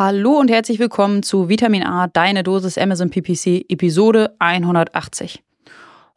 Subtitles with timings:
[0.00, 5.42] Hallo und herzlich willkommen zu Vitamin A, deine Dosis Amazon PPC, Episode 180.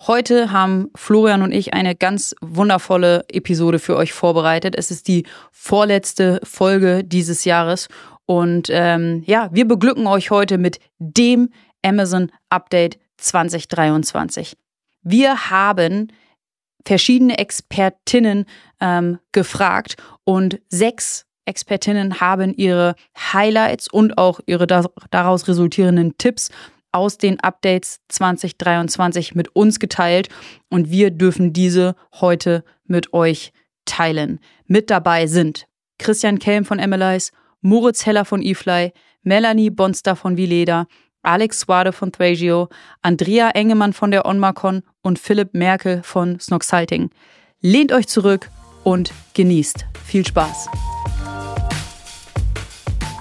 [0.08, 4.76] Heute haben Florian und ich eine ganz wundervolle Episode für euch vorbereitet.
[4.78, 7.90] Es ist die vorletzte Folge dieses Jahres
[8.26, 11.50] und ähm, ja, wir beglücken euch heute mit dem
[11.84, 14.56] Amazon Update 2023.
[15.02, 16.08] Wir haben
[16.86, 18.46] verschiedene Expertinnen
[18.80, 26.50] ähm, gefragt und sechs Expertinnen haben ihre Highlights und auch ihre daraus resultierenden Tipps
[26.92, 30.30] aus den Updates 2023 mit uns geteilt
[30.70, 33.52] und wir dürfen diese heute mit euch
[33.86, 34.40] teilen.
[34.68, 35.68] Mit dabei sind
[35.98, 37.32] Christian Kelm von MLIs,
[37.62, 40.86] Moritz Heller von eFly, Melanie Bonster von Vileda,
[41.24, 42.70] Alex Swade von Thragio,
[43.02, 47.10] Andrea Engemann von der OnMarcon und Philipp Merkel von Snoxalting.
[47.62, 48.50] Lehnt euch zurück
[48.84, 49.86] und genießt.
[50.06, 50.68] Viel Spaß!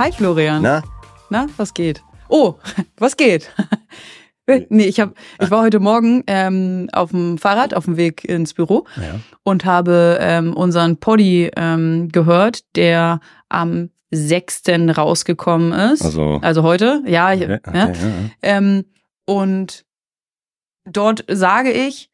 [0.00, 0.62] Hi Florian.
[0.62, 0.82] Na?
[1.28, 2.02] Na, was geht?
[2.30, 2.54] Oh,
[2.96, 3.50] was geht?
[4.70, 8.54] nee, ich hab, ich war heute Morgen ähm, auf dem Fahrrad auf dem Weg ins
[8.54, 9.20] Büro ja.
[9.42, 13.20] und habe ähm, unseren Poddy ähm, gehört, der
[13.50, 14.62] am 6.
[14.96, 16.02] rausgekommen ist.
[16.02, 17.34] Also, also heute, ja.
[17.34, 17.88] Okay, okay, ja.
[17.90, 17.94] ja.
[18.40, 18.86] Ähm,
[19.26, 19.84] und
[20.86, 22.08] dort sage ich,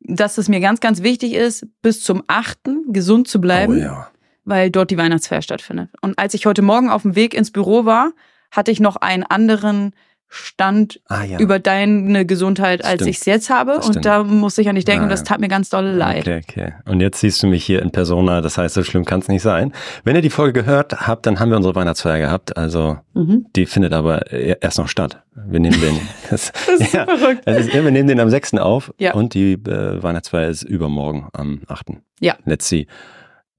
[0.00, 2.58] dass es mir ganz, ganz wichtig ist, bis zum 8.
[2.88, 3.74] gesund zu bleiben.
[3.74, 4.08] Oh, ja
[4.48, 5.90] weil dort die Weihnachtsfeier stattfindet.
[6.00, 8.12] Und als ich heute Morgen auf dem Weg ins Büro war,
[8.50, 9.92] hatte ich noch einen anderen
[10.30, 11.38] Stand ah, ja.
[11.38, 13.78] über deine Gesundheit, als ich es jetzt habe.
[13.78, 16.28] Und da musste ich an dich denken, ah, das tat mir ganz doll leid.
[16.28, 16.72] Okay, okay.
[16.84, 19.40] Und jetzt siehst du mich hier in Persona, das heißt, so schlimm kann es nicht
[19.40, 19.72] sein.
[20.04, 22.58] Wenn ihr die Folge gehört habt, dann haben wir unsere Weihnachtsfeier gehabt.
[22.58, 23.46] Also mhm.
[23.56, 25.22] die findet aber erst noch statt.
[25.34, 25.98] Wir nehmen den.
[26.30, 27.42] Das, das ist ja, verrückt.
[27.46, 28.54] Das ist, wir nehmen den am 6.
[28.54, 29.14] auf ja.
[29.14, 31.86] und die äh, Weihnachtsfeier ist übermorgen am 8.
[32.20, 32.36] Ja.
[32.44, 32.86] Let's see.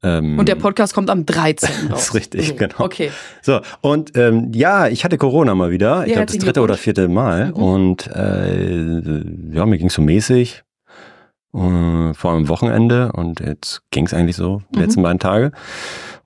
[0.02, 1.70] Ähm, und der Podcast kommt am 13.
[1.70, 1.78] raus.
[1.90, 2.58] das ist richtig, mhm.
[2.58, 2.76] genau.
[2.80, 3.12] Okay.
[3.42, 6.04] So, und ähm, ja, ich hatte Corona mal wieder.
[6.04, 7.48] Ich ja, glaube, das dritte oder vierte Mal.
[7.48, 7.54] Mhm.
[7.54, 10.64] Und äh, ja, mir ging so mäßig.
[11.54, 13.12] Äh, vor allem Wochenende.
[13.12, 14.84] Und jetzt ging es eigentlich so, die mhm.
[14.84, 15.52] letzten beiden Tage.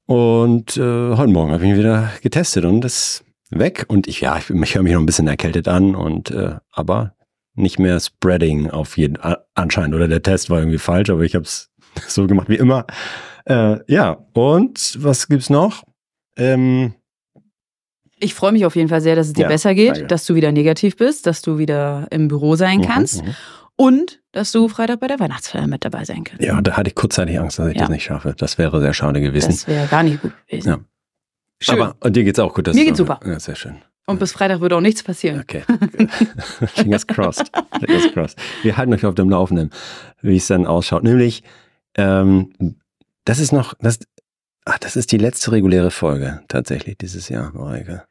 [0.05, 3.85] Und äh, heute Morgen habe ich mich wieder getestet und das weg.
[3.87, 5.95] Und ich, ja, ich, ich höre mich noch ein bisschen erkältet an.
[5.95, 7.15] Und äh, aber
[7.55, 9.17] nicht mehr Spreading auf jeden
[9.55, 9.95] anscheinend.
[9.95, 11.71] Oder der Test war irgendwie falsch, aber ich habe es
[12.07, 12.85] so gemacht wie immer.
[13.45, 15.83] Äh, ja, und was gibt's noch?
[16.37, 16.93] Ähm,
[18.19, 20.07] ich freue mich auf jeden Fall sehr, dass es dir ja, besser geht, danke.
[20.07, 23.35] dass du wieder negativ bist, dass du wieder im Büro sein mhm, kannst mhm,
[23.75, 26.43] und dass du Freitag bei der Weihnachtsfeier mit dabei sein kannst.
[26.43, 27.81] Ja, da hatte ich kurzzeitig Angst, dass ich ja.
[27.81, 28.33] das nicht schaffe.
[28.37, 29.49] Das wäre sehr schade gewesen.
[29.49, 30.69] Das wäre gar nicht gut gewesen.
[30.69, 30.79] Ja.
[31.59, 31.81] Schön.
[31.81, 32.67] Aber und dir geht's auch gut.
[32.73, 33.19] Mir geht's super.
[33.25, 33.75] Ja, sehr schön.
[34.05, 35.39] Und bis Freitag wird auch nichts passieren.
[35.39, 35.63] Okay.
[36.75, 37.51] Fingers crossed.
[37.79, 38.37] Fingers crossed.
[38.61, 39.69] Wir halten euch auf dem Laufenden,
[40.21, 41.03] wie es dann ausschaut.
[41.03, 41.43] Nämlich
[41.95, 42.53] ähm,
[43.25, 43.99] das ist noch, das,
[44.65, 48.03] ach, das ist die letzte reguläre Folge tatsächlich dieses Jahr, Mareike.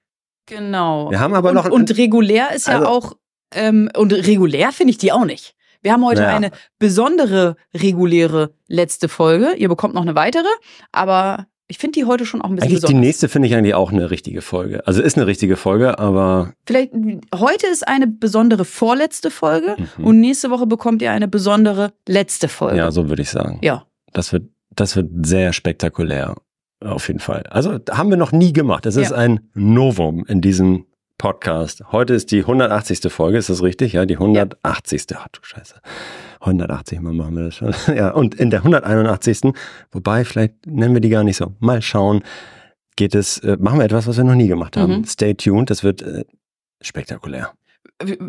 [0.47, 1.11] Genau.
[1.11, 1.71] Wir haben aber und, noch.
[1.71, 3.17] Und regulär ist also, ja auch,
[3.55, 5.55] ähm, und regulär finde ich die auch nicht.
[5.83, 6.29] Wir haben heute ja.
[6.29, 9.55] eine besondere reguläre letzte Folge.
[9.57, 10.47] Ihr bekommt noch eine weitere,
[10.93, 13.01] aber ich finde die heute schon auch ein bisschen eigentlich besonders.
[13.01, 14.87] Die nächste finde ich eigentlich auch eine richtige Folge.
[14.87, 16.53] Also ist eine richtige Folge, aber.
[16.67, 16.93] Vielleicht,
[17.35, 20.05] heute ist eine besondere vorletzte Folge mhm.
[20.05, 22.77] und nächste Woche bekommt ihr eine besondere letzte Folge.
[22.77, 23.59] Ja, so würde ich sagen.
[23.63, 23.87] Ja.
[24.13, 26.35] Das wird das wird sehr spektakulär.
[26.81, 27.45] Auf jeden Fall.
[27.49, 28.87] Also haben wir noch nie gemacht.
[28.87, 29.17] Das ist ja.
[29.17, 31.85] ein Novum in diesem Podcast.
[31.93, 33.13] Heute ist die 180.
[33.13, 33.93] Folge, ist das richtig?
[33.93, 35.07] Ja, die 180.
[35.11, 35.19] Ja.
[35.21, 35.77] Ach du Scheiße.
[36.41, 37.73] 180 Mal machen wir das schon.
[37.95, 39.53] ja, und in der 181.
[39.93, 41.55] Wobei, vielleicht nennen wir die gar nicht so.
[41.61, 42.25] Mal schauen.
[42.97, 44.99] Geht es, äh, machen wir etwas, was wir noch nie gemacht haben.
[44.99, 45.05] Mhm.
[45.05, 46.25] Stay tuned, das wird äh,
[46.81, 47.53] spektakulär.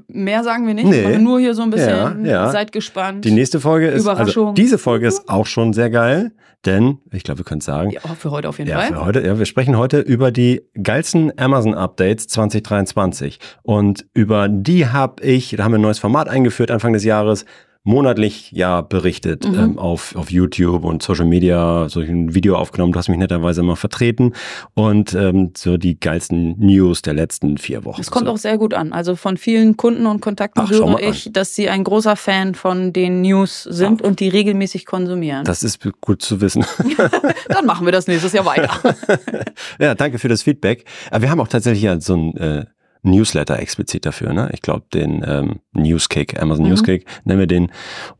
[0.07, 1.17] Mehr sagen wir nicht, nee.
[1.17, 2.51] nur hier so ein bisschen, ja, ja.
[2.51, 3.25] seid gespannt.
[3.25, 6.31] Die nächste Folge ist, also diese Folge ist auch schon sehr geil,
[6.65, 7.91] denn, ich glaube, wir können es sagen.
[7.91, 8.89] Ja, für heute auf jeden ja, Fall.
[8.89, 15.21] Für heute, ja, wir sprechen heute über die geilsten Amazon-Updates 2023 und über die habe
[15.23, 17.45] ich, da haben wir ein neues Format eingeführt Anfang des Jahres,
[17.85, 19.59] monatlich ja berichtet mhm.
[19.59, 22.93] ähm, auf, auf YouTube und Social Media, so ein Video aufgenommen.
[22.93, 24.33] Du hast mich netterweise immer vertreten
[24.73, 27.99] und ähm, so die geilsten News der letzten vier Wochen.
[27.99, 28.31] Es kommt so.
[28.31, 28.93] auch sehr gut an.
[28.93, 31.33] Also von vielen Kunden und Kontakten Ach, höre ich, an.
[31.33, 34.07] dass sie ein großer Fan von den News sind Ach.
[34.07, 35.43] und die regelmäßig konsumieren.
[35.43, 36.65] Das ist gut zu wissen.
[37.49, 38.69] Dann machen wir das nächstes Jahr weiter.
[39.79, 40.85] ja, danke für das Feedback.
[41.11, 42.65] Aber wir haben auch tatsächlich ja so ein äh,
[43.03, 44.33] Newsletter explizit dafür.
[44.33, 44.49] Ne?
[44.53, 46.71] Ich glaube, den ähm, Newskick, Amazon mhm.
[46.71, 47.71] Newskick, nennen wir den.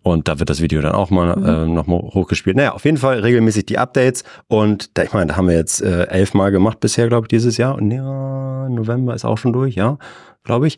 [0.01, 1.45] Und da wird das Video dann auch mal mhm.
[1.45, 2.55] äh, nochmal hochgespielt.
[2.55, 4.23] Naja, auf jeden Fall regelmäßig die Updates.
[4.47, 7.57] Und da, ich meine, da haben wir jetzt äh, elfmal gemacht bisher, glaube ich, dieses
[7.57, 7.75] Jahr.
[7.75, 9.97] Und ja, November ist auch schon durch, ja,
[10.43, 10.77] glaube ich.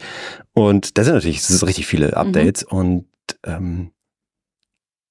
[0.54, 2.14] Und da sind natürlich das sind richtig viele mhm.
[2.14, 2.66] Updates.
[2.72, 2.78] Mhm.
[2.78, 3.06] Und
[3.44, 3.92] ähm,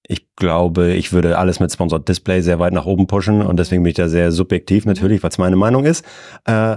[0.06, 3.82] ich glaube, ich würde alles mit Sponsored Display sehr weit nach oben pushen und deswegen
[3.82, 6.04] bin ich da sehr subjektiv natürlich, was meine Meinung ist.
[6.44, 6.76] Äh,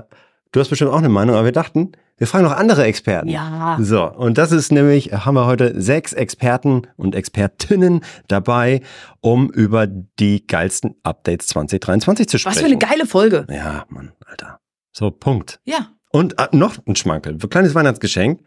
[0.51, 3.29] du hast bestimmt auch eine Meinung, aber wir dachten, wir fragen noch andere Experten.
[3.29, 3.77] Ja.
[3.79, 8.81] So, und das ist nämlich, haben wir heute sechs Experten und Expertinnen dabei,
[9.21, 12.55] um über die geilsten Updates 2023 zu sprechen.
[12.55, 13.45] Was für eine geile Folge.
[13.49, 14.59] Ja, Mann, Alter.
[14.91, 15.59] So, Punkt.
[15.63, 15.91] Ja.
[16.09, 18.41] Und äh, noch ein Schmankel, ein kleines Weihnachtsgeschenk.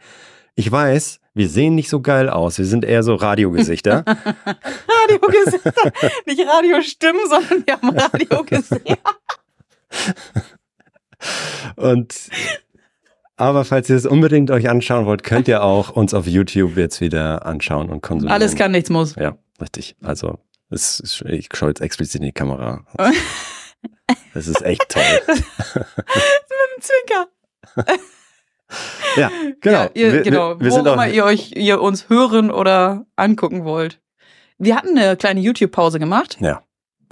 [0.57, 2.59] Ich weiß, wir sehen nicht so geil aus.
[2.59, 4.05] Wir sind eher so Radiogesichter.
[4.05, 5.93] Radiogesichter.
[6.27, 8.99] nicht Radiostimmen, sondern wir haben Radiogesichter.
[11.77, 12.15] Und
[13.41, 17.01] aber falls ihr es unbedingt euch anschauen wollt, könnt ihr auch uns auf YouTube jetzt
[17.01, 18.35] wieder anschauen und konsumieren.
[18.35, 19.15] Alles kann, nichts muss.
[19.15, 19.97] Ja, richtig.
[20.03, 20.39] Also,
[20.69, 22.85] ist, ich schaue jetzt explizit in die Kamera.
[24.35, 25.03] Das ist echt toll.
[25.29, 27.29] Mit dem Zwinker.
[29.17, 29.83] ja, genau.
[29.83, 30.61] Ja, ihr, wir, genau.
[30.61, 34.01] Wir, wir wo immer ihr euch ihr uns hören oder angucken wollt.
[34.59, 36.39] Wir hatten eine kleine YouTube-Pause gemacht.
[36.41, 36.63] Ja.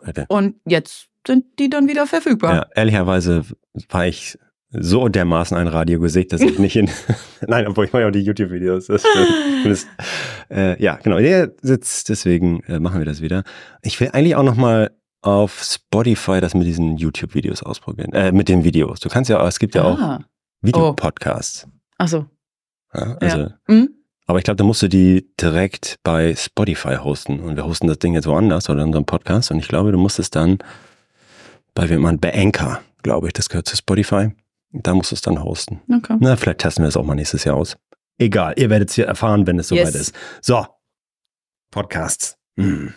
[0.03, 0.27] Bitte.
[0.29, 2.55] Und jetzt sind die dann wieder verfügbar.
[2.55, 3.45] Ja, ehrlicherweise
[3.89, 4.39] war ich
[4.71, 6.91] so dermaßen ein Radiogesicht, dass ich nicht in.
[7.47, 8.87] Nein, obwohl ich mache ja auch die YouTube-Videos.
[8.87, 9.87] Das stimmt.
[10.51, 11.19] äh, ja, genau.
[11.19, 13.45] Der sitzt, deswegen äh, machen wir das wieder.
[13.83, 14.91] Ich will eigentlich auch noch mal
[15.23, 18.13] auf Spotify das mit diesen YouTube-Videos ausprobieren.
[18.13, 19.01] Äh, mit den Videos.
[19.01, 20.17] Du kannst ja, es gibt ja ah.
[20.17, 20.21] auch
[20.61, 21.67] Videopodcasts.
[21.67, 21.73] Oh.
[21.99, 22.27] Ach so.
[22.95, 23.55] Ja, also, ja.
[23.69, 23.91] Mhm.
[24.27, 27.41] Aber ich glaube, da musst du die direkt bei Spotify hosten.
[27.41, 29.51] Und wir hosten das Ding jetzt woanders oder in unserem Podcast.
[29.51, 30.59] Und ich glaube, du musst es dann
[31.75, 34.31] bei jemand bei Anchor, glaube ich, das gehört zu Spotify.
[34.73, 35.81] Da musst du es dann hosten.
[35.93, 36.17] Okay.
[36.21, 37.77] Na, vielleicht testen wir es auch mal nächstes Jahr aus.
[38.19, 39.95] Egal, ihr werdet es hier erfahren, wenn es soweit yes.
[39.95, 40.15] ist.
[40.41, 40.67] So,
[41.71, 42.37] Podcasts.
[42.57, 42.95] Hm.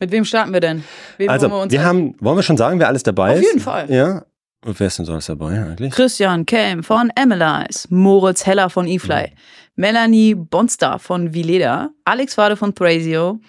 [0.00, 0.84] Mit wem starten wir denn?
[1.18, 3.44] Wem also, wir, wir haben, wollen wir schon sagen, wer alles dabei Auf ist?
[3.44, 3.90] Auf jeden Fall.
[3.90, 4.24] Ja.
[4.64, 5.92] Und wer ist denn so alles dabei eigentlich?
[5.92, 9.36] Christian Kelm von Emilize, Moritz Heller von eFly, mhm.
[9.76, 13.40] Melanie Bonstar von Vileda, Alex Wade von Thrasio,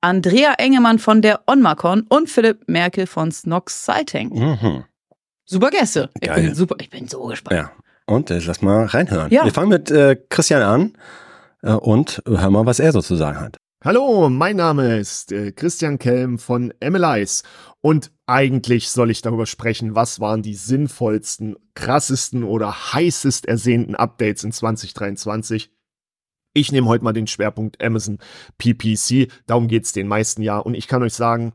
[0.00, 4.30] Andrea Engemann von der Onmacon und Philipp Merkel von Snox Sighting.
[4.30, 4.84] Mhm.
[5.46, 6.10] Super Gäste.
[6.20, 6.42] Ich Geil.
[6.42, 7.60] bin super, ich bin so gespannt.
[7.60, 7.72] Ja.
[8.06, 9.30] Und äh, lass mal reinhören.
[9.30, 9.44] Ja.
[9.44, 10.92] Wir fangen mit äh, Christian an
[11.62, 13.58] äh, und hören mal, was er so zu sagen hat.
[13.84, 17.42] Hallo, mein Name ist äh, Christian Kelm von MLIs
[17.82, 24.44] und eigentlich soll ich darüber sprechen, was waren die sinnvollsten, krassesten oder heißest ersehnten Updates
[24.44, 25.70] in 2023.
[26.54, 28.18] Ich nehme heute mal den Schwerpunkt Amazon
[28.56, 31.52] PPC, darum geht es den meisten ja und ich kann euch sagen,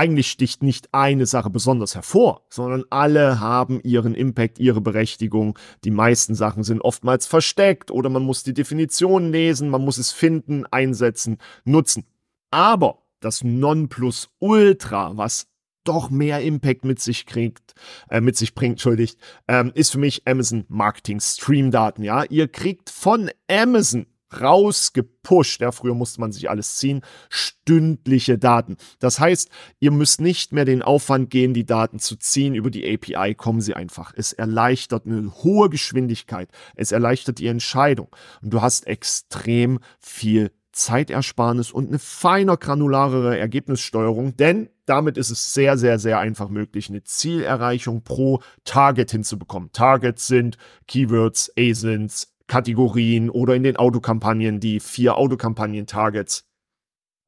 [0.00, 5.58] eigentlich sticht nicht eine Sache besonders hervor, sondern alle haben ihren Impact, ihre Berechtigung.
[5.84, 10.10] Die meisten Sachen sind oftmals versteckt oder man muss die Definition lesen, man muss es
[10.10, 12.06] finden, einsetzen, nutzen.
[12.50, 15.48] Aber das Nonplusultra, was
[15.84, 17.74] doch mehr Impact mit sich kriegt,
[18.08, 19.18] äh, mit sich bringt, entschuldigt,
[19.48, 22.02] ähm, ist für mich Amazon Marketing Stream Daten.
[22.02, 24.06] Ja, ihr kriegt von Amazon
[24.38, 25.60] rausgepusht.
[25.60, 27.02] Ja, früher musste man sich alles ziehen.
[27.28, 28.76] Stündliche Daten.
[28.98, 29.48] Das heißt,
[29.78, 32.54] ihr müsst nicht mehr den Aufwand gehen, die Daten zu ziehen.
[32.54, 34.12] Über die API kommen sie einfach.
[34.16, 36.48] Es erleichtert eine hohe Geschwindigkeit.
[36.74, 38.08] Es erleichtert die Entscheidung.
[38.42, 45.52] Und du hast extrem viel Zeitersparnis und eine feiner granularere Ergebnissteuerung, denn damit ist es
[45.52, 49.70] sehr, sehr, sehr einfach möglich, eine Zielerreichung pro Target hinzubekommen.
[49.72, 56.44] Targets sind Keywords, ASINs, Kategorien oder in den Autokampagnen die vier Autokampagnen-Targets.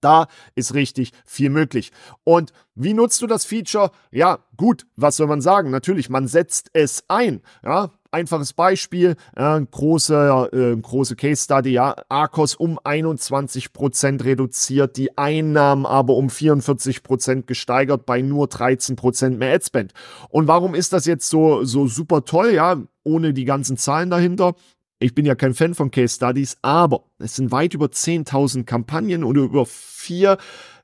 [0.01, 0.27] Da
[0.57, 1.93] ist richtig viel möglich.
[2.25, 3.93] Und wie nutzt du das Feature?
[4.11, 5.71] Ja, gut, was soll man sagen?
[5.71, 7.41] Natürlich, man setzt es ein.
[7.65, 15.17] Ja, einfaches Beispiel, äh, große, äh, große Case Study, ja, Arcos um 21% reduziert, die
[15.17, 19.93] Einnahmen aber um 44% gesteigert bei nur 13% mehr Adspend.
[20.31, 24.55] Und warum ist das jetzt so, so super toll, ja, ohne die ganzen Zahlen dahinter?
[25.03, 29.25] Ich bin ja kein Fan von Case Studies, aber es sind weit über 10.000 Kampagnen
[29.25, 30.39] und über vier,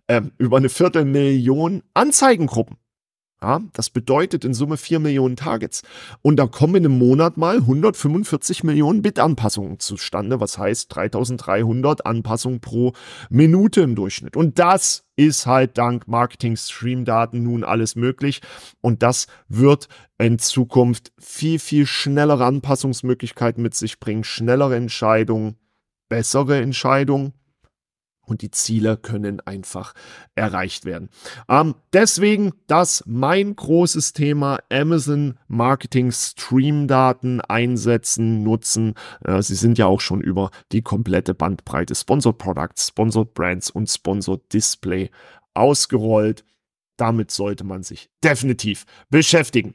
[0.08, 2.78] äh, über eine Viertelmillion Anzeigengruppen.
[3.40, 5.82] Ja, das bedeutet in Summe 4 Millionen Targets.
[6.22, 12.94] Und da kommen im Monat mal 145 Millionen Bit-Anpassungen zustande, was heißt 3300 Anpassungen pro
[13.30, 14.36] Minute im Durchschnitt.
[14.36, 18.40] Und das ist halt dank Marketing-Stream-Daten nun alles möglich.
[18.80, 25.54] Und das wird in Zukunft viel, viel schnellere Anpassungsmöglichkeiten mit sich bringen, schnellere Entscheidungen,
[26.08, 27.34] bessere Entscheidungen
[28.28, 29.94] und die Ziele können einfach
[30.34, 31.08] erreicht werden.
[31.48, 38.94] Ähm, deswegen das mein großes Thema Amazon Marketing Stream Daten einsetzen, nutzen.
[39.24, 43.88] Äh, sie sind ja auch schon über die komplette Bandbreite Sponsored Products, Sponsored Brands und
[43.88, 45.10] Sponsored Display
[45.54, 46.44] ausgerollt.
[46.96, 49.74] Damit sollte man sich definitiv beschäftigen.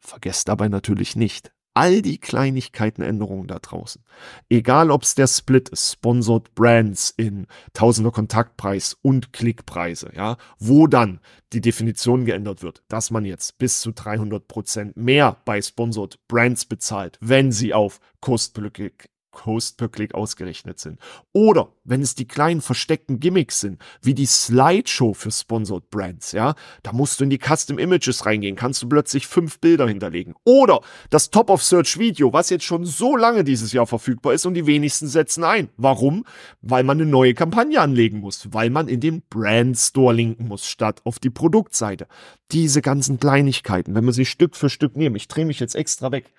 [0.00, 4.02] Vergesst dabei natürlich nicht, all die Kleinigkeiten, Änderungen da draußen.
[4.48, 10.86] Egal ob es der Split ist, Sponsored Brands in Tausender Kontaktpreis und Klickpreise, ja, wo
[10.86, 11.20] dann
[11.52, 16.64] die Definition geändert wird, dass man jetzt bis zu 300 Prozent mehr bei Sponsored Brands
[16.64, 21.00] bezahlt, wenn sie auf Klick Cost per Click ausgerechnet sind.
[21.32, 26.54] Oder wenn es die kleinen versteckten Gimmicks sind, wie die Slideshow für Sponsored Brands, ja,
[26.82, 30.34] da musst du in die Custom Images reingehen, kannst du plötzlich fünf Bilder hinterlegen.
[30.44, 34.46] Oder das Top of Search Video, was jetzt schon so lange dieses Jahr verfügbar ist
[34.46, 35.70] und die wenigsten setzen ein.
[35.76, 36.24] Warum?
[36.60, 40.66] Weil man eine neue Kampagne anlegen muss, weil man in den Brand Store linken muss,
[40.66, 42.06] statt auf die Produktseite.
[42.52, 46.12] Diese ganzen Kleinigkeiten, wenn wir sie Stück für Stück nehmen, ich drehe mich jetzt extra
[46.12, 46.32] weg.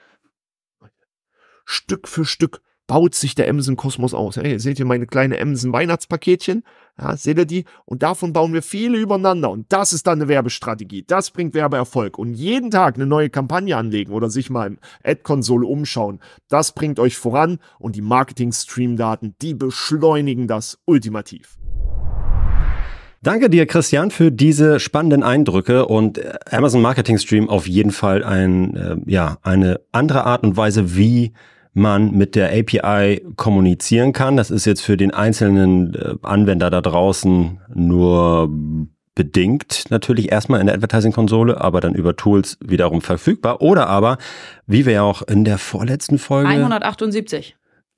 [1.65, 4.37] Stück für Stück baut sich der Emsen-Kosmos aus.
[4.37, 6.63] Hey, seht ihr meine kleine Emsen-Weihnachtspaketchen?
[6.99, 7.65] Ja, seht ihr die?
[7.85, 9.49] Und davon bauen wir viele übereinander.
[9.49, 11.03] Und das ist dann eine Werbestrategie.
[11.07, 12.17] Das bringt Werbeerfolg.
[12.19, 16.99] Und jeden Tag eine neue Kampagne anlegen oder sich mal im Ad-Konsole umschauen, das bringt
[16.99, 17.59] euch voran.
[17.79, 21.57] Und die Marketing-Stream-Daten, die beschleunigen das ultimativ.
[23.23, 28.21] Danke dir, Christian, für diese spannenden Eindrücke und äh, Amazon Marketing Stream auf jeden Fall
[28.21, 31.31] ein, äh, ja, eine andere Art und Weise, wie
[31.73, 34.37] man mit der API kommunizieren kann.
[34.37, 38.49] Das ist jetzt für den einzelnen äh, Anwender da draußen nur
[39.15, 43.61] bedingt natürlich erstmal in der Advertising-Konsole, aber dann über Tools wiederum verfügbar.
[43.61, 44.17] Oder aber,
[44.65, 47.55] wie wir ja auch in der vorletzten Folge 178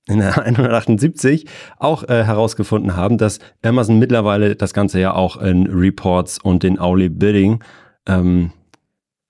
[0.08, 1.46] in der 178
[1.78, 6.80] auch äh, herausgefunden haben, dass Amazon mittlerweile das Ganze ja auch in Reports und in
[6.80, 7.64] Hourly Bidding
[8.08, 8.52] ähm,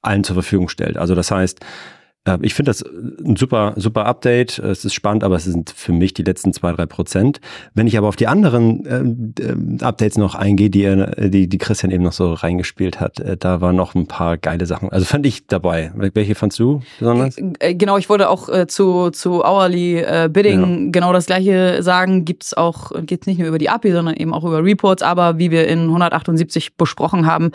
[0.01, 0.97] allen zur Verfügung stellt.
[0.97, 1.65] Also das heißt,
[2.41, 4.57] ich finde das ein super, super Update.
[4.57, 7.39] Es ist spannend, aber es sind für mich die letzten zwei, drei Prozent.
[7.75, 11.91] Wenn ich aber auf die anderen äh, äh Updates noch eingehe, die, die, die Christian
[11.91, 14.89] eben noch so reingespielt hat, äh, da waren noch ein paar geile Sachen.
[14.89, 15.91] Also fand ich dabei.
[15.95, 17.37] Welche fandst du besonders?
[17.59, 20.91] Äh, genau, ich wollte auch äh, zu, zu Hourly äh, Bidding ja.
[20.91, 22.25] genau das gleiche sagen.
[22.25, 25.03] Gibt's auch, geht's nicht nur über die API, sondern eben auch über Reports.
[25.03, 27.51] Aber wie wir in 178 besprochen haben,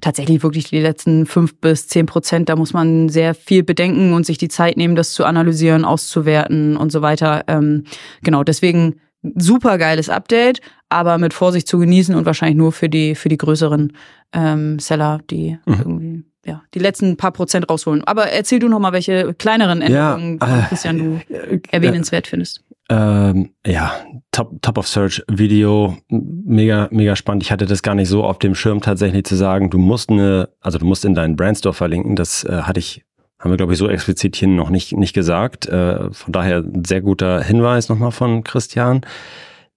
[0.00, 4.26] tatsächlich wirklich die letzten fünf bis zehn Prozent, da muss man sehr viel bedenken und
[4.26, 7.44] sich die Zeit nehmen, das zu analysieren, auszuwerten und so weiter.
[7.48, 7.84] Ähm,
[8.22, 13.14] genau, deswegen super geiles Update, aber mit Vorsicht zu genießen und wahrscheinlich nur für die,
[13.14, 13.92] für die größeren
[14.32, 15.74] ähm, Seller, die mhm.
[15.74, 18.04] irgendwie ja, die letzten paar Prozent rausholen.
[18.04, 22.64] Aber erzähl du noch mal, welche kleineren Änderungen, ja, äh, Christian, du äh, erwähnenswert findest.
[22.90, 23.92] Ähm, ja,
[24.32, 27.42] Top, Top of Search Video, mega, mega spannend.
[27.42, 30.48] Ich hatte das gar nicht so auf dem Schirm tatsächlich zu sagen, du musst eine,
[30.60, 32.16] also du musst in deinen Brandstore verlinken.
[32.16, 33.04] Das äh, hatte ich,
[33.38, 35.66] haben wir glaube ich so explizit hier noch nicht, nicht gesagt.
[35.66, 39.02] Äh, von daher sehr guter Hinweis nochmal von Christian.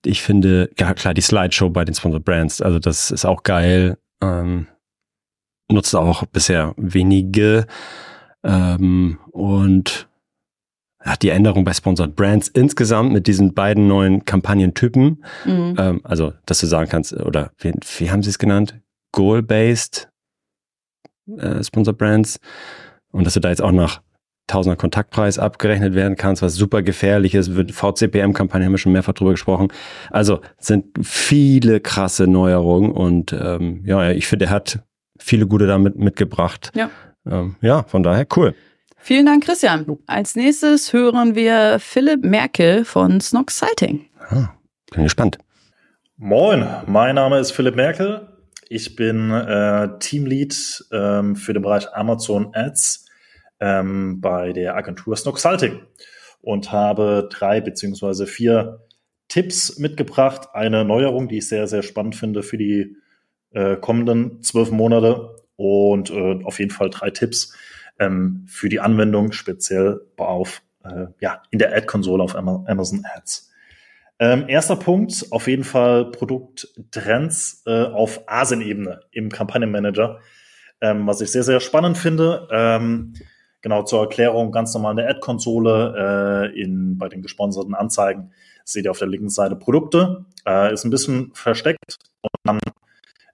[0.06, 3.98] Ich finde, ja klar, die Slideshow bei den Sponsored Brands, also das ist auch geil.
[4.22, 4.68] Ähm,
[5.70, 7.66] nutzt auch bisher wenige.
[8.44, 10.08] Ähm, und
[11.22, 15.24] die Änderung bei Sponsored Brands insgesamt mit diesen beiden neuen Kampagnentypen.
[15.46, 15.76] Mhm.
[15.78, 18.80] Ähm, also, dass du sagen kannst, oder wie, wie haben sie es genannt?
[19.12, 20.10] Goal-based
[21.38, 22.40] äh, Sponsored Brands.
[23.12, 24.02] Und dass du da jetzt auch nach
[24.48, 27.52] Tausender Kontaktpreis abgerechnet werden kannst, was super gefährlich ist.
[27.52, 29.70] VCPM-Kampagne haben wir schon mehrfach drüber gesprochen.
[30.10, 34.80] Also sind viele krasse Neuerungen und ähm, ja, ich finde, er hat
[35.18, 36.72] viele gute damit mitgebracht.
[36.76, 36.90] Ja.
[37.26, 38.54] Ähm, ja, von daher cool.
[39.04, 39.98] Vielen Dank, Christian.
[40.06, 44.06] Als nächstes hören wir Philipp Merkel von Snox Sighting.
[44.20, 44.50] Ah,
[44.92, 45.40] bin gespannt.
[46.18, 48.28] Moin, mein Name ist Philipp Merkel.
[48.70, 53.08] Ich bin äh, Teamlead ähm, für den Bereich Amazon Ads
[53.60, 55.82] ähm, bei der Agentur Snoxalting
[56.42, 58.82] und habe drei beziehungsweise vier
[59.30, 60.50] Tipps mitgebracht.
[60.54, 62.98] Eine Neuerung, die ich sehr, sehr spannend finde für die
[63.50, 67.56] äh, kommenden zwölf Monate und äh, auf jeden Fall drei Tipps,
[68.02, 73.50] ähm, für die Anwendung, speziell auf, äh, ja, in der Ad-Konsole auf Amazon Ads.
[74.20, 80.20] Ähm, erster Punkt, auf jeden Fall Produkttrends äh, auf ASIN-Ebene im Kampagnenmanager.
[80.82, 82.48] ähm, was ich sehr, sehr spannend finde.
[82.52, 83.14] Ähm,
[83.62, 88.32] genau zur Erklärung, ganz normal eine Ad-Konsole äh, in, bei den gesponserten Anzeigen
[88.66, 92.60] seht ihr auf der linken Seite Produkte, äh, ist ein bisschen versteckt und dann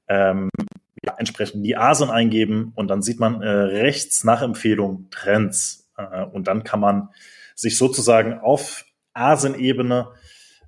[0.08, 0.50] ähm,
[1.04, 6.24] ja, entsprechend die ASIN eingeben und dann sieht man äh, rechts nach Empfehlung Trends äh,
[6.26, 7.10] und dann kann man
[7.56, 10.10] sich sozusagen auf ASIN-Ebene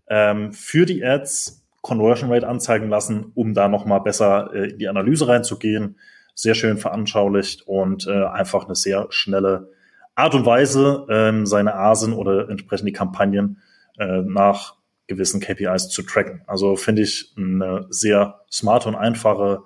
[0.08, 4.88] ähm, für die Ads Conversion Rate anzeigen lassen, um da nochmal besser äh, in die
[4.88, 5.98] Analyse reinzugehen.
[6.36, 9.72] Sehr schön veranschaulicht und äh, einfach eine sehr schnelle
[10.16, 13.62] Art und Weise, ähm, seine ASIN oder entsprechend die Kampagnen
[13.98, 14.76] äh, nach
[15.08, 16.44] gewissen KPIs zu tracken.
[16.46, 19.64] Also finde ich eine sehr smarte und einfache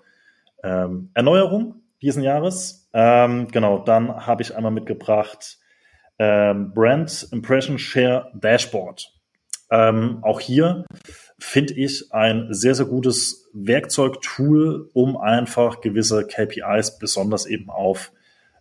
[0.64, 2.90] ähm, Erneuerung diesen Jahres.
[2.94, 5.60] Ähm, genau, dann habe ich einmal mitgebracht
[6.20, 9.12] ähm, Brand Impression Share Dashboard.
[9.72, 10.86] Ähm, auch hier
[11.40, 18.12] finde ich ein sehr, sehr gutes Werkzeugtool, um einfach gewisse KPIs, besonders eben auf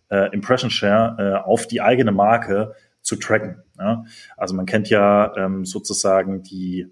[0.09, 3.61] äh, Impression Share, äh, auf die eigene Marke zu tracken.
[3.77, 4.05] Ja?
[4.37, 6.87] Also man kennt ja ähm, sozusagen die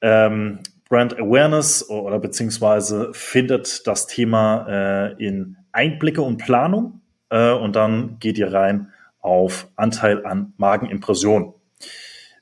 [0.00, 7.74] ähm, Brand Awareness oder beziehungsweise findet das Thema äh, in Einblicke und Planung äh, und
[7.74, 11.54] dann geht ihr rein auf Anteil an Magenimpression.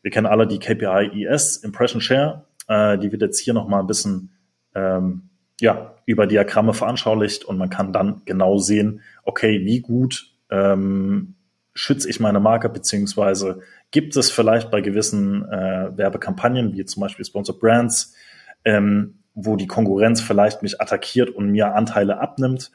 [0.02, 3.86] Wir kennen alle die KPI ES, Impression Share, äh, die wird jetzt hier nochmal ein
[3.86, 4.30] bisschen
[4.74, 11.34] ähm, ja, über Diagramme veranschaulicht und man kann dann genau sehen, okay, wie gut ähm,
[11.72, 13.60] schütze ich meine Marke, beziehungsweise
[13.90, 18.14] gibt es vielleicht bei gewissen äh, Werbekampagnen, wie zum Beispiel Sponsored Brands,
[18.64, 22.70] ähm, wo die Konkurrenz vielleicht mich attackiert und mir Anteile abnimmt.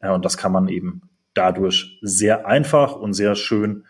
[0.00, 1.02] Äh, und das kann man eben
[1.34, 3.84] dadurch sehr einfach und sehr schön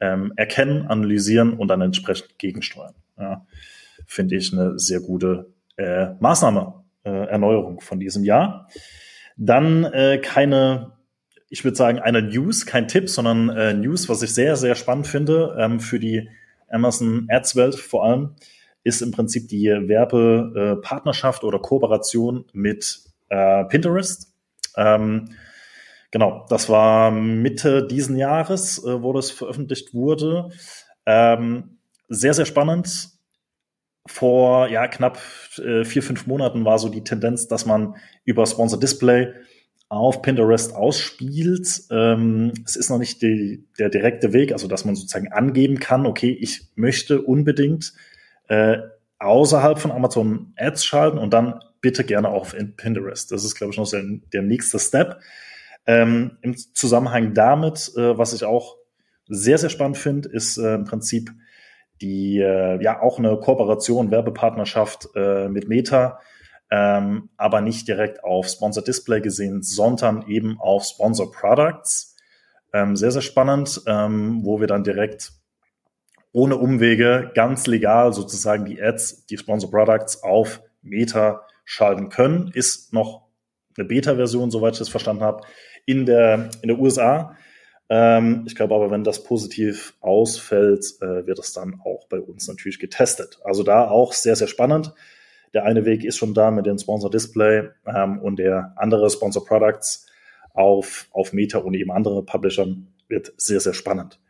[0.00, 2.94] ähm, erkennen, analysieren und dann entsprechend gegensteuern.
[3.18, 3.46] Ja,
[4.06, 8.68] Finde ich eine sehr gute äh, Maßnahme, äh, Erneuerung von diesem Jahr.
[9.36, 10.92] Dann äh, keine
[11.50, 15.08] ich würde sagen, eine News, kein Tipp, sondern äh, News, was ich sehr, sehr spannend
[15.08, 16.28] finde ähm, für die
[16.68, 18.36] Amazon Ads Welt vor allem,
[18.82, 24.32] ist im Prinzip die Werbepartnerschaft äh, oder Kooperation mit äh, Pinterest.
[24.76, 25.30] Ähm,
[26.10, 30.50] genau, das war Mitte diesen Jahres, äh, wo das veröffentlicht wurde.
[31.06, 33.10] Ähm, sehr, sehr spannend.
[34.06, 35.18] Vor ja knapp
[35.58, 39.34] äh, vier, fünf Monaten war so die Tendenz, dass man über Sponsor Display
[39.90, 41.82] auf Pinterest ausspielt.
[41.90, 46.06] Ähm, es ist noch nicht die, der direkte Weg, also dass man sozusagen angeben kann,
[46.06, 47.92] okay, ich möchte unbedingt
[48.50, 48.78] äh,
[49.20, 53.30] außerhalb von Amazon Ads schalten und dann bitte gerne auch auf Pinterest.
[53.30, 55.20] Das ist, glaube ich, noch der, der nächste Step.
[55.86, 58.76] Ähm, Im Zusammenhang damit, äh, was ich auch
[59.28, 61.30] sehr, sehr spannend finde, ist äh, im Prinzip
[62.00, 66.18] die, äh, ja, auch eine Kooperation, Werbepartnerschaft äh, mit Meta,
[66.72, 72.16] ähm, aber nicht direkt auf Sponsor Display gesehen, sondern eben auf Sponsor Products.
[72.72, 75.39] Ähm, sehr, sehr spannend, ähm, wo wir dann direkt
[76.32, 82.50] ohne Umwege ganz legal sozusagen die Ads, die Sponsor Products auf Meta schalten können.
[82.54, 83.26] Ist noch
[83.76, 85.44] eine Beta-Version, soweit ich das verstanden habe,
[85.86, 87.36] in der, in der USA.
[87.88, 92.46] Ähm, ich glaube aber, wenn das positiv ausfällt, äh, wird es dann auch bei uns
[92.46, 93.40] natürlich getestet.
[93.44, 94.94] Also da auch sehr, sehr spannend.
[95.52, 99.44] Der eine Weg ist schon da mit dem Sponsor Display ähm, und der andere Sponsor
[99.44, 100.06] Products
[100.54, 104.20] auf, auf Meta und eben andere Publishern wird sehr, sehr spannend.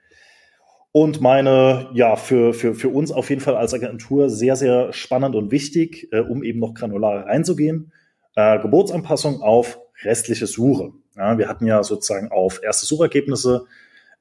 [0.93, 5.37] Und meine, ja, für, für, für uns auf jeden Fall als Agentur sehr, sehr spannend
[5.37, 7.93] und wichtig, äh, um eben noch granularer reinzugehen.
[8.35, 10.93] Äh, Geburtsanpassung auf restliche Suche.
[11.17, 13.67] Ja, wir hatten ja sozusagen auf erste Suchergebnisse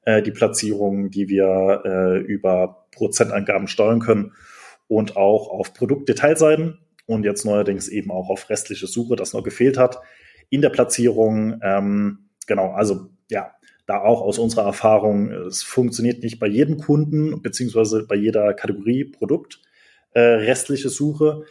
[0.04, 4.32] äh, die Platzierung, die wir äh, über Prozentangaben steuern können
[4.88, 9.76] und auch auf Produktdetailseiten und jetzt neuerdings eben auch auf restliche Suche, das noch gefehlt
[9.76, 10.00] hat
[10.50, 11.58] in der Platzierung.
[11.62, 13.52] Ähm, genau, also ja,
[13.90, 19.04] da auch aus unserer Erfahrung, es funktioniert nicht bei jedem Kunden beziehungsweise bei jeder Kategorie
[19.04, 19.60] Produkt.
[20.12, 21.44] Äh, restliche Suche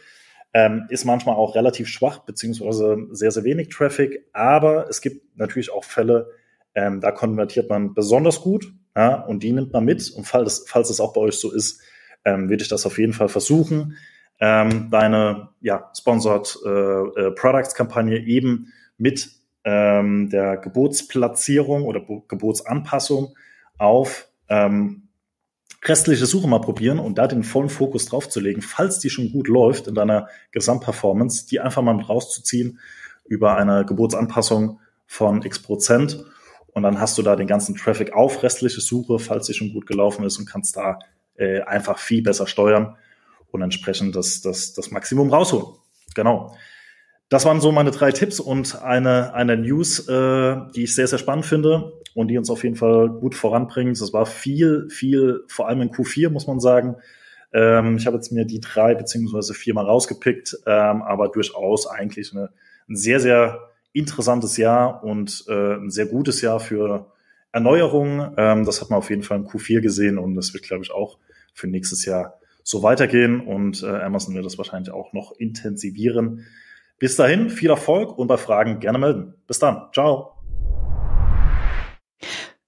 [0.54, 5.70] ähm, ist manchmal auch relativ schwach beziehungsweise sehr, sehr wenig Traffic, aber es gibt natürlich
[5.70, 6.30] auch Fälle,
[6.74, 10.10] ähm, da konvertiert man besonders gut ja, und die nimmt man mit.
[10.10, 11.82] Und falls, falls es auch bei euch so ist,
[12.24, 13.96] ähm, würde ich das auf jeden Fall versuchen
[14.40, 19.28] ähm, deine ja, Sponsored äh, äh, Products Kampagne eben mit
[19.64, 23.34] ähm, der Gebotsplatzierung oder Bo Gebotsanpassung
[23.78, 25.08] auf ähm,
[25.84, 29.32] restliche Suche mal probieren und da den vollen Fokus drauf zu legen, falls die schon
[29.32, 32.78] gut läuft in deiner Gesamtperformance, die einfach mal mit rauszuziehen
[33.26, 36.24] über eine Gebotsanpassung von x Prozent.
[36.72, 39.86] Und dann hast du da den ganzen Traffic auf restliche Suche, falls sie schon gut
[39.86, 40.98] gelaufen ist und kannst da
[41.36, 42.96] äh, einfach viel besser steuern
[43.50, 45.74] und entsprechend das, das, das Maximum rausholen.
[46.14, 46.54] Genau.
[47.30, 51.18] Das waren so meine drei Tipps und eine, eine News, äh, die ich sehr, sehr
[51.20, 54.00] spannend finde und die uns auf jeden Fall gut voranbringt.
[54.00, 56.96] Das war viel, viel, vor allem in Q4, muss man sagen.
[57.52, 62.50] Ähm, ich habe jetzt mir die drei beziehungsweise viermal rausgepickt, ähm, aber durchaus eigentlich eine,
[62.88, 67.12] ein sehr, sehr interessantes Jahr und äh, ein sehr gutes Jahr für
[67.52, 68.34] Erneuerung.
[68.36, 70.90] Ähm, das hat man auf jeden Fall in Q4 gesehen und das wird, glaube ich,
[70.90, 71.18] auch
[71.54, 76.46] für nächstes Jahr so weitergehen und äh, Amazon wird das wahrscheinlich auch noch intensivieren.
[77.00, 79.34] Bis dahin, viel Erfolg und bei Fragen gerne melden.
[79.46, 79.88] Bis dann.
[79.94, 80.34] Ciao.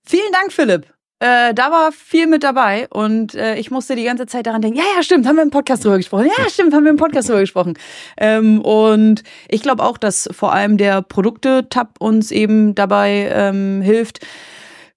[0.06, 0.86] Vielen Dank, Philipp.
[1.20, 4.78] Äh, da war viel mit dabei und äh, ich musste die ganze Zeit daran denken,
[4.78, 6.30] ja, ja, stimmt, haben wir im Podcast drüber gesprochen.
[6.36, 7.74] Ja, stimmt, haben wir im Podcast drüber gesprochen.
[8.16, 14.26] Ähm, und ich glaube auch, dass vor allem der Produkte-Tab uns eben dabei ähm, hilft,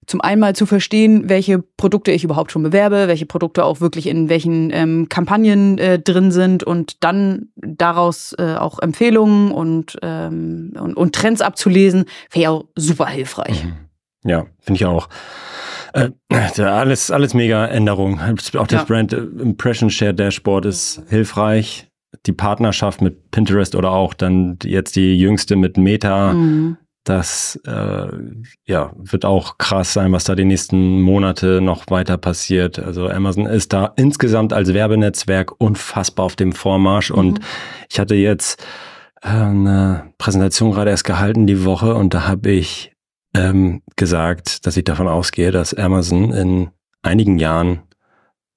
[0.06, 4.06] zum einen mal zu verstehen, welche Produkte ich überhaupt schon bewerbe, welche Produkte auch wirklich
[4.06, 10.72] in welchen ähm, Kampagnen äh, drin sind und dann daraus äh, auch Empfehlungen und, ähm,
[10.78, 13.64] und, und Trends abzulesen, wäre ja auch super hilfreich.
[13.64, 13.72] Mhm.
[14.24, 15.08] Ja, finde ich auch.
[15.92, 16.10] Äh,
[16.60, 18.20] alles, alles mega Änderung.
[18.20, 18.84] Auch das ja.
[18.84, 21.88] Brand Impression Share Dashboard ist hilfreich.
[22.26, 26.32] Die Partnerschaft mit Pinterest oder auch dann jetzt die jüngste mit Meta.
[26.32, 26.76] Mhm
[27.08, 28.08] das äh,
[28.64, 32.80] ja, wird auch krass sein, was da die nächsten Monate noch weiter passiert.
[32.80, 37.10] Also Amazon ist da insgesamt als Werbenetzwerk unfassbar auf dem Vormarsch.
[37.10, 37.18] Mhm.
[37.18, 37.40] Und
[37.88, 38.60] ich hatte jetzt
[39.22, 42.92] äh, eine Präsentation gerade erst gehalten die Woche und da habe ich
[43.34, 46.70] ähm, gesagt, dass ich davon ausgehe, dass Amazon in
[47.02, 47.82] einigen Jahren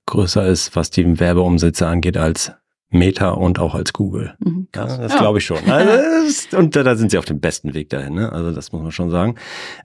[0.08, 2.52] größer ist, was die Werbeumsätze angeht, als
[2.90, 4.34] Meta und auch als Google.
[4.40, 5.60] Mhm, ja, das glaube ich schon.
[5.70, 8.16] Also und da sind sie auf dem besten Weg dahin.
[8.16, 8.32] Ne?
[8.32, 9.36] Also das muss man schon sagen.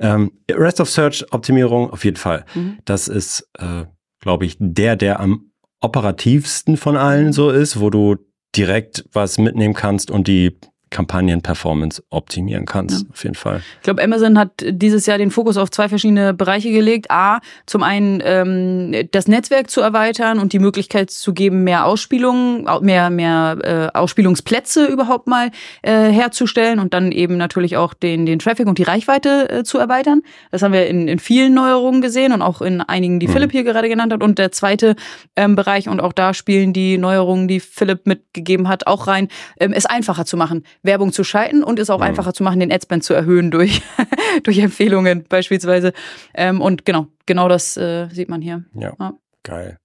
[0.00, 2.44] Ähm, Rest of Search Optimierung auf jeden Fall.
[2.54, 2.78] Mhm.
[2.84, 3.84] Das ist, äh,
[4.20, 8.16] glaube ich, der, der am operativsten von allen so ist, wo du
[8.56, 10.58] direkt was mitnehmen kannst und die
[10.94, 13.10] Kampagnen-Performance optimieren kannst, ja.
[13.12, 13.62] auf jeden Fall.
[13.78, 17.10] Ich glaube, Amazon hat dieses Jahr den Fokus auf zwei verschiedene Bereiche gelegt.
[17.10, 22.66] A, zum einen ähm, das Netzwerk zu erweitern und die Möglichkeit zu geben, mehr Ausspielungen,
[22.82, 23.58] mehr, mehr
[23.92, 25.50] äh, Ausspielungsplätze überhaupt mal
[25.82, 29.78] äh, herzustellen und dann eben natürlich auch den, den Traffic und die Reichweite äh, zu
[29.78, 30.22] erweitern.
[30.52, 33.32] Das haben wir in, in vielen Neuerungen gesehen und auch in einigen, die mhm.
[33.32, 34.22] Philipp hier gerade genannt hat.
[34.22, 34.94] Und der zweite
[35.34, 39.26] ähm, Bereich, und auch da spielen die Neuerungen, die Philipp mitgegeben hat, auch rein,
[39.58, 42.04] ähm, es einfacher zu machen Werbung zu schalten und es auch mhm.
[42.04, 43.82] einfacher zu machen, den Adspend zu erhöhen durch,
[44.44, 45.92] durch Empfehlungen beispielsweise.
[46.34, 48.64] Ähm, und genau, genau das äh, sieht man hier.
[48.74, 49.14] Ja, ja.
[49.42, 49.78] geil.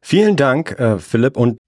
[0.00, 1.36] Vielen Dank, äh, Philipp.
[1.36, 1.58] Und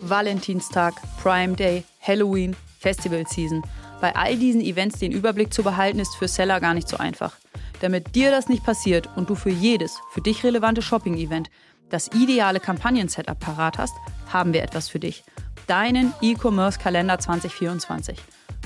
[0.00, 3.62] Valentinstag, Prime Day, Halloween, Festival Season.
[4.00, 7.36] Bei all diesen Events den Überblick zu behalten, ist für Seller gar nicht so einfach.
[7.80, 11.50] Damit dir das nicht passiert und du für jedes für dich relevante Shopping-Event
[11.88, 13.94] das ideale Kampagnen-Setup parat hast,
[14.32, 15.24] haben wir etwas für dich
[15.66, 18.18] deinen E-Commerce-Kalender 2024.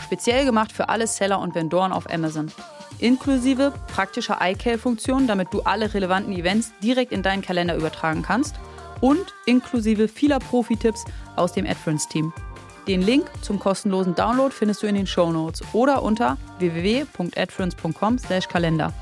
[0.05, 2.51] Speziell gemacht für alle Seller und Vendoren auf Amazon.
[2.99, 8.55] Inklusive praktischer iCal-Funktionen, damit du alle relevanten Events direkt in deinen Kalender übertragen kannst.
[9.01, 11.05] Und inklusive vieler Profi-Tipps
[11.37, 12.33] aus dem AdFriends-Team.
[12.89, 18.93] Den Link zum kostenlosen Download findest du in den Show Notes oder unter www.adfriends.com/kalender.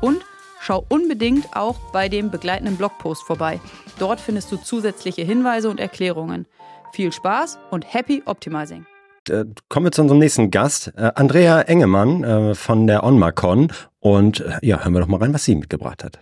[0.00, 0.24] Und
[0.60, 3.60] schau unbedingt auch bei dem begleitenden Blogpost vorbei.
[3.98, 6.46] Dort findest du zusätzliche Hinweise und Erklärungen.
[6.92, 8.86] Viel Spaß und happy Optimizing.
[9.28, 13.72] Äh, kommen wir zu unserem nächsten Gast, äh, Andrea Engemann äh, von der OnmaCon.
[14.00, 16.20] Und ja, hören wir doch mal rein, was sie mitgebracht hat.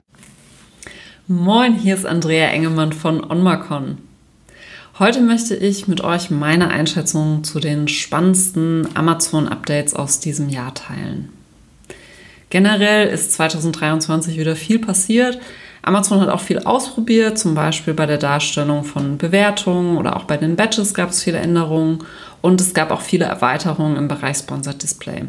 [1.29, 3.99] Moin, hier ist Andrea Engemann von OnmaCon.
[4.99, 11.29] Heute möchte ich mit euch meine Einschätzung zu den spannendsten Amazon-Updates aus diesem Jahr teilen.
[12.49, 15.39] Generell ist 2023 wieder viel passiert,
[15.87, 20.37] Amazon hat auch viel ausprobiert, zum Beispiel bei der Darstellung von Bewertungen oder auch bei
[20.37, 22.01] den Badges gab es viele Änderungen
[22.43, 25.27] und es gab auch viele Erweiterungen im Bereich Sponsored Display.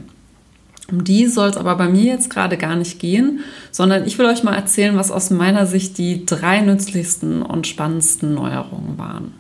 [0.90, 3.42] Um die soll es aber bei mir jetzt gerade gar nicht gehen,
[3.72, 8.34] sondern ich will euch mal erzählen, was aus meiner Sicht die drei nützlichsten und spannendsten
[8.34, 9.34] Neuerungen waren.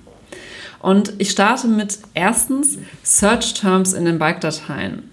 [0.79, 5.09] Und ich starte mit erstens Search Terms in den Bike-Dateien.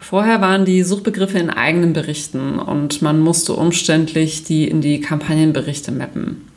[0.00, 5.92] Vorher waren die Suchbegriffe in eigenen Berichten und man musste umständlich die in die Kampagnenberichte
[5.92, 6.48] mappen.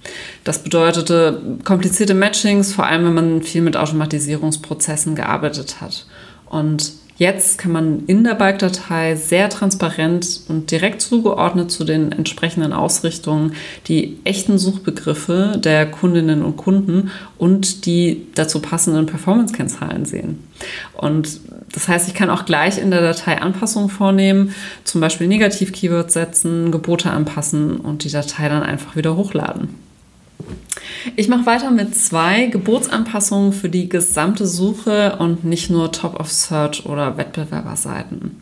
[0.43, 6.05] Das bedeutete komplizierte Matchings, vor allem wenn man viel mit Automatisierungsprozessen gearbeitet hat.
[6.49, 12.73] Und Jetzt kann man in der Bike-Datei sehr transparent und direkt zugeordnet zu den entsprechenden
[12.73, 13.53] Ausrichtungen
[13.85, 20.39] die echten Suchbegriffe der Kundinnen und Kunden und die dazu passenden Performance-Kennzahlen sehen.
[20.93, 26.15] Und das heißt, ich kann auch gleich in der Datei Anpassungen vornehmen, zum Beispiel Negativ-Keywords
[26.15, 29.69] setzen, Gebote anpassen und die Datei dann einfach wieder hochladen.
[31.15, 36.31] Ich mache weiter mit zwei Geburtsanpassungen für die gesamte Suche und nicht nur Top of
[36.31, 38.41] Search oder Wettbewerberseiten.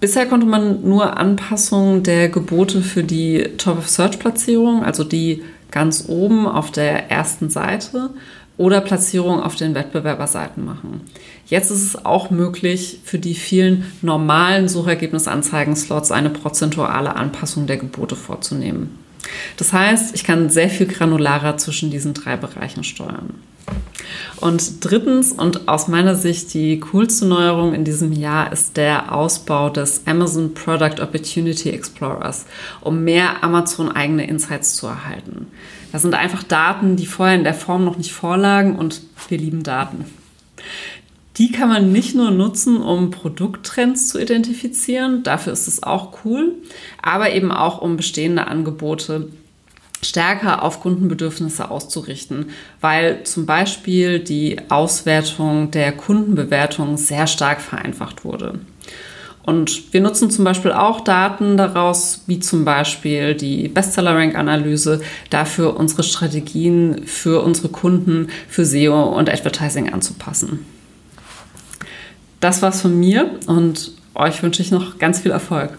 [0.00, 5.42] Bisher konnte man nur Anpassungen der Gebote für die Top of Search Platzierung, also die
[5.70, 8.10] ganz oben auf der ersten Seite,
[8.58, 11.02] oder Platzierung auf den Wettbewerberseiten machen.
[11.46, 18.16] Jetzt ist es auch möglich, für die vielen normalen Suchergebnisanzeigen-Slots eine prozentuale Anpassung der Gebote
[18.16, 19.05] vorzunehmen.
[19.56, 23.34] Das heißt, ich kann sehr viel granularer zwischen diesen drei Bereichen steuern.
[24.36, 29.70] Und drittens und aus meiner Sicht die coolste Neuerung in diesem Jahr ist der Ausbau
[29.70, 32.46] des Amazon Product Opportunity Explorers,
[32.82, 35.46] um mehr Amazon-eigene Insights zu erhalten.
[35.90, 39.62] Das sind einfach Daten, die vorher in der Form noch nicht vorlagen und wir lieben
[39.62, 40.04] Daten.
[41.38, 46.54] Die kann man nicht nur nutzen, um Produkttrends zu identifizieren, dafür ist es auch cool,
[47.02, 49.28] aber eben auch um bestehende Angebote
[50.02, 52.46] stärker auf Kundenbedürfnisse auszurichten,
[52.80, 58.60] weil zum Beispiel die Auswertung der Kundenbewertung sehr stark vereinfacht wurde.
[59.42, 66.02] Und wir nutzen zum Beispiel auch Daten daraus, wie zum Beispiel die Bestseller-Rank-Analyse, dafür unsere
[66.02, 70.66] Strategien für unsere Kunden, für SEO und Advertising anzupassen.
[72.40, 75.78] Das war's von mir und euch wünsche ich noch ganz viel Erfolg.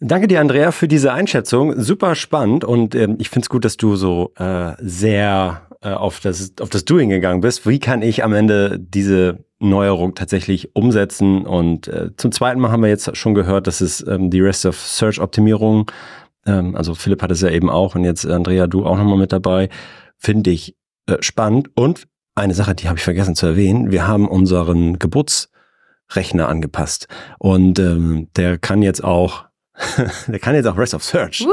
[0.00, 1.80] Danke dir, Andrea, für diese Einschätzung.
[1.80, 6.20] Super spannend und ähm, ich finde es gut, dass du so äh, sehr äh, auf,
[6.20, 7.66] das, auf das Doing gegangen bist.
[7.66, 11.44] Wie kann ich am Ende diese Neuerung tatsächlich umsetzen?
[11.44, 14.66] Und äh, zum zweiten Mal haben wir jetzt schon gehört, dass es ähm, die Rest
[14.66, 15.90] of Search Optimierung,
[16.46, 19.32] ähm, also Philipp hat es ja eben auch und jetzt Andrea, du auch nochmal mit
[19.32, 19.68] dabei,
[20.16, 20.76] finde ich
[21.06, 22.06] äh, spannend und
[22.38, 23.90] eine Sache, die habe ich vergessen zu erwähnen.
[23.90, 29.48] Wir haben unseren Geburtsrechner angepasst und ähm, der kann jetzt auch
[30.26, 31.46] der kann jetzt auch Rest of Search.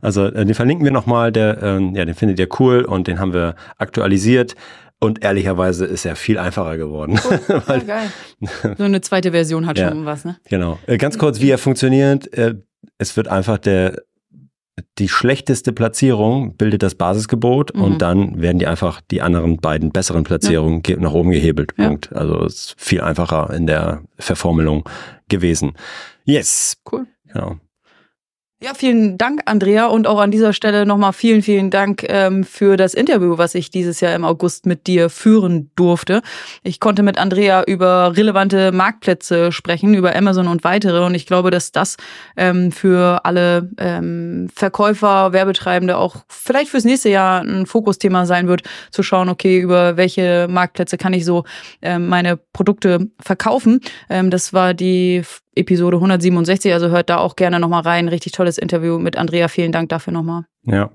[0.00, 3.18] Also äh, den verlinken wir nochmal, der, ähm, ja, den findet ihr cool und den
[3.18, 4.54] haben wir aktualisiert.
[4.98, 7.20] Und ehrlicherweise ist er viel einfacher geworden.
[7.22, 7.40] Cool.
[7.66, 8.74] Weil, ja, geil.
[8.78, 10.38] So eine zweite Version hat ja, schon was, ne?
[10.48, 10.78] Genau.
[10.86, 12.32] Äh, ganz kurz, wie er funktioniert.
[12.32, 12.54] Äh,
[12.96, 14.02] es wird einfach der
[14.98, 17.82] die schlechteste Platzierung bildet das Basisgebot mhm.
[17.82, 20.96] und dann werden die einfach die anderen beiden besseren Platzierungen ja.
[20.98, 21.72] nach oben gehebelt.
[21.76, 21.88] Ja.
[21.88, 22.12] Punkt.
[22.12, 24.88] Also es ist viel einfacher in der Verformelung
[25.28, 25.72] gewesen.
[26.24, 26.76] Yes.
[26.90, 27.06] Cool.
[27.32, 27.56] Genau.
[28.66, 29.86] Ja, vielen Dank, Andrea.
[29.86, 33.70] Und auch an dieser Stelle nochmal vielen, vielen Dank ähm, für das Interview, was ich
[33.70, 36.20] dieses Jahr im August mit dir führen durfte.
[36.64, 41.04] Ich konnte mit Andrea über relevante Marktplätze sprechen, über Amazon und weitere.
[41.04, 41.96] Und ich glaube, dass das
[42.36, 48.64] ähm, für alle ähm, Verkäufer, Werbetreibende auch vielleicht fürs nächste Jahr ein Fokusthema sein wird,
[48.90, 51.44] zu schauen, okay, über welche Marktplätze kann ich so
[51.82, 53.80] ähm, meine Produkte verkaufen.
[54.10, 55.22] Ähm, das war die
[55.56, 58.08] Episode 167, also hört da auch gerne nochmal rein.
[58.08, 59.48] Richtig tolles Interview mit Andrea.
[59.48, 60.44] Vielen Dank dafür nochmal.
[60.64, 60.90] Ja.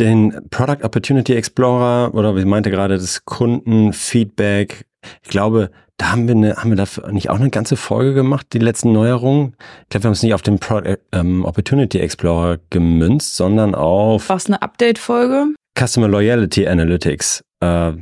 [0.00, 4.86] Den Product Opportunity Explorer oder wie meinte gerade das Kundenfeedback,
[5.22, 8.48] ich glaube, da haben wir, eine, haben wir dafür nicht auch eine ganze Folge gemacht,
[8.52, 9.54] die letzten Neuerungen.
[9.82, 14.28] Ich glaube, wir haben es nicht auf den Product, ähm, Opportunity Explorer gemünzt, sondern auf.
[14.28, 15.54] War es eine Update-Folge?
[15.78, 17.44] Customer Loyalty Analytics.
[17.60, 17.92] Äh,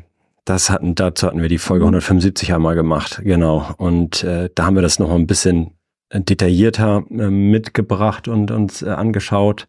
[0.45, 2.55] das hatten, dazu hatten wir die Folge 175 mhm.
[2.55, 3.67] einmal gemacht, genau.
[3.77, 5.73] Und äh, da haben wir das noch ein bisschen
[6.13, 9.67] detaillierter äh, mitgebracht und uns äh, angeschaut.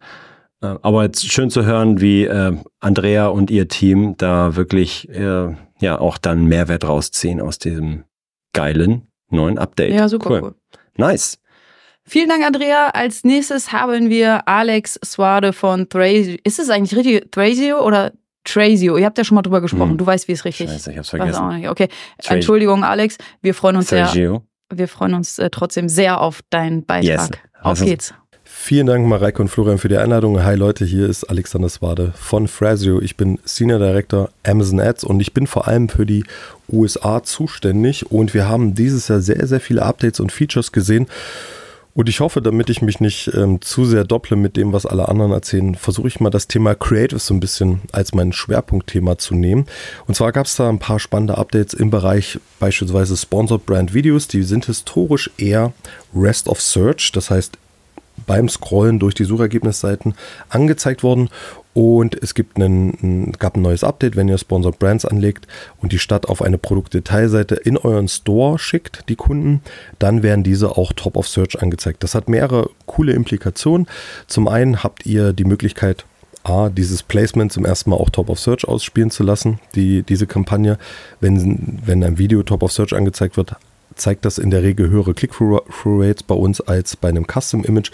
[0.62, 5.56] Äh, aber jetzt schön zu hören, wie äh, Andrea und ihr Team da wirklich äh,
[5.80, 8.06] ja auch dann Mehrwert rausziehen aus diesem
[8.54, 9.94] geilen neuen Update.
[9.94, 10.42] Ja, super cool.
[10.44, 10.56] cool.
[10.98, 11.38] Nice.
[12.04, 12.90] Vielen Dank, Andrea.
[12.90, 16.38] Als nächstes haben wir Alex Swade von Thrasio.
[16.44, 18.12] Ist es eigentlich richtig Thrasio oder
[18.44, 18.98] Trazio?
[18.98, 19.92] Ihr habt ja schon mal drüber gesprochen.
[19.92, 19.98] Hm.
[19.98, 20.74] Du weißt, wie es richtig ist.
[20.74, 21.68] Scheiße, ich hab's vergessen.
[21.70, 21.88] Okay.
[22.18, 23.18] Tra Entschuldigung, Alex.
[23.42, 24.32] Wir freuen uns Thrasio.
[24.32, 24.42] sehr
[24.74, 27.30] wir freuen uns äh, trotzdem sehr auf deinen Beitrag.
[27.30, 27.30] Yes.
[27.60, 28.14] Auf also, geht's.
[28.44, 30.44] Vielen Dank, Mareike und Florian, für die Einladung.
[30.44, 33.02] Hi Leute, hier ist Alexander Swade von Frasio.
[33.02, 36.26] Ich bin Senior Director Amazon Ads und ich bin vor allem für die
[36.70, 38.12] USA zuständig.
[38.12, 41.08] Und wir haben dieses Jahr sehr, sehr viele Updates und Features gesehen.
[41.94, 45.10] Und ich hoffe, damit ich mich nicht ähm, zu sehr dopple mit dem, was alle
[45.10, 49.36] anderen erzählen, versuche ich mal das Thema Creative so ein bisschen als mein Schwerpunktthema zu
[49.36, 49.66] nehmen.
[50.08, 54.30] Und zwar gab es da ein paar spannende Updates im Bereich beispielsweise Sponsored Brand Videos.
[54.30, 55.74] Die sind historisch eher
[56.16, 57.58] Rest of Search, das heißt
[58.32, 60.14] beim Scrollen durch die Suchergebnisseiten
[60.48, 61.28] angezeigt worden
[61.74, 65.48] und es gibt einen, gab ein neues Update, wenn ihr Sponsored Brands anlegt
[65.82, 69.60] und die Stadt auf eine Produktdetailseite in euren Store schickt, die Kunden,
[70.00, 72.04] dann werden diese auch Top of Search angezeigt.
[72.04, 73.86] Das hat mehrere coole Implikationen.
[74.28, 76.06] Zum einen habt ihr die Möglichkeit,
[76.44, 80.26] A, dieses Placement zum ersten Mal auch Top of Search ausspielen zu lassen, die, diese
[80.26, 80.78] Kampagne.
[81.20, 83.58] Wenn, wenn ein Video Top of Search angezeigt wird,
[84.02, 87.92] zeigt das in der Regel höhere Click-Through-Rates bei uns als bei einem Custom-Image.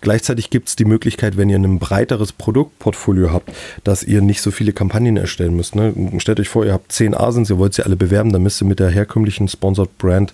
[0.00, 3.50] Gleichzeitig gibt es die Möglichkeit, wenn ihr ein breiteres Produktportfolio habt,
[3.84, 5.74] dass ihr nicht so viele Kampagnen erstellen müsst.
[5.74, 5.92] Ne?
[6.18, 8.66] Stellt euch vor, ihr habt zehn Asins, ihr wollt sie alle bewerben, dann müsst ihr
[8.66, 10.32] mit der herkömmlichen Sponsored Brand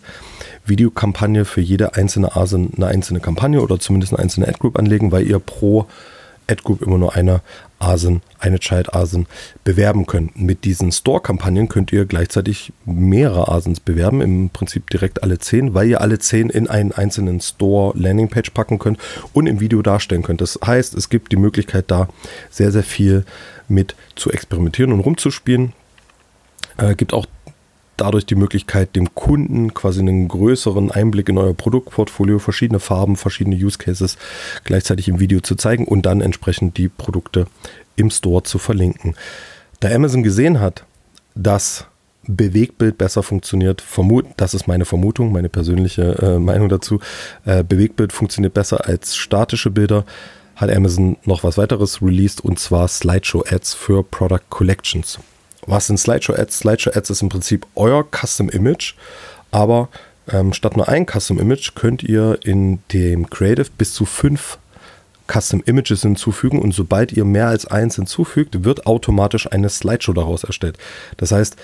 [0.66, 5.26] Videokampagne für jede einzelne Asin eine einzelne Kampagne oder zumindest eine einzelne Ad-Group anlegen, weil
[5.26, 5.86] ihr pro
[6.48, 7.40] Ad-Group immer nur eine
[7.78, 9.26] ASIN, eine Child-ASIN
[9.62, 10.38] bewerben könnt.
[10.38, 15.88] Mit diesen Store-Kampagnen könnt ihr gleichzeitig mehrere ASINs bewerben, im Prinzip direkt alle zehn, weil
[15.88, 18.98] ihr alle zehn in einen einzelnen Store-Landing-Page packen könnt
[19.32, 20.40] und im Video darstellen könnt.
[20.40, 22.08] Das heißt, es gibt die Möglichkeit, da
[22.50, 23.24] sehr, sehr viel
[23.68, 25.72] mit zu experimentieren und rumzuspielen.
[26.76, 27.26] Äh, gibt auch
[27.96, 33.56] dadurch die Möglichkeit, dem Kunden quasi einen größeren Einblick in euer Produktportfolio, verschiedene Farben, verschiedene
[33.56, 34.16] Use Cases
[34.64, 37.46] gleichzeitig im Video zu zeigen und dann entsprechend die Produkte
[37.96, 39.14] im Store zu verlinken.
[39.80, 40.84] Da Amazon gesehen hat,
[41.34, 41.86] dass
[42.26, 47.00] Bewegtbild besser funktioniert, vermut, das ist meine Vermutung, meine persönliche äh, Meinung dazu,
[47.44, 50.04] äh, Bewegtbild funktioniert besser als statische Bilder,
[50.56, 55.18] hat Amazon noch was weiteres released und zwar Slideshow Ads für Product Collections.
[55.66, 56.58] Was sind Slideshow Ads?
[56.58, 58.94] Slideshow Ads ist im Prinzip euer Custom Image,
[59.50, 59.88] aber
[60.30, 64.58] ähm, statt nur ein Custom Image könnt ihr in dem Creative bis zu fünf
[65.26, 70.44] Custom Images hinzufügen und sobald ihr mehr als eins hinzufügt, wird automatisch eine Slideshow daraus
[70.44, 70.76] erstellt.
[71.16, 71.56] Das heißt,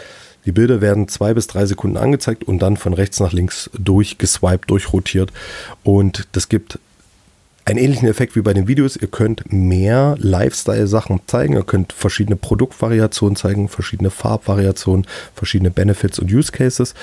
[0.47, 4.71] die Bilder werden zwei bis drei Sekunden angezeigt und dann von rechts nach links durchgeswiped,
[4.71, 5.31] durchrotiert
[5.83, 6.79] und das gibt
[7.71, 8.97] einen ähnlichen Effekt wie bei den Videos.
[8.97, 11.55] Ihr könnt mehr Lifestyle-Sachen zeigen.
[11.55, 16.95] Ihr könnt verschiedene Produktvariationen zeigen, verschiedene Farbvariationen, verschiedene Benefits und Use Cases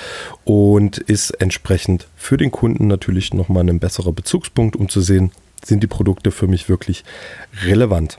[0.44, 5.32] und ist entsprechend für den Kunden natürlich nochmal ein besserer Bezugspunkt, um zu sehen,
[5.64, 7.04] sind die Produkte für mich wirklich
[7.64, 8.18] relevant.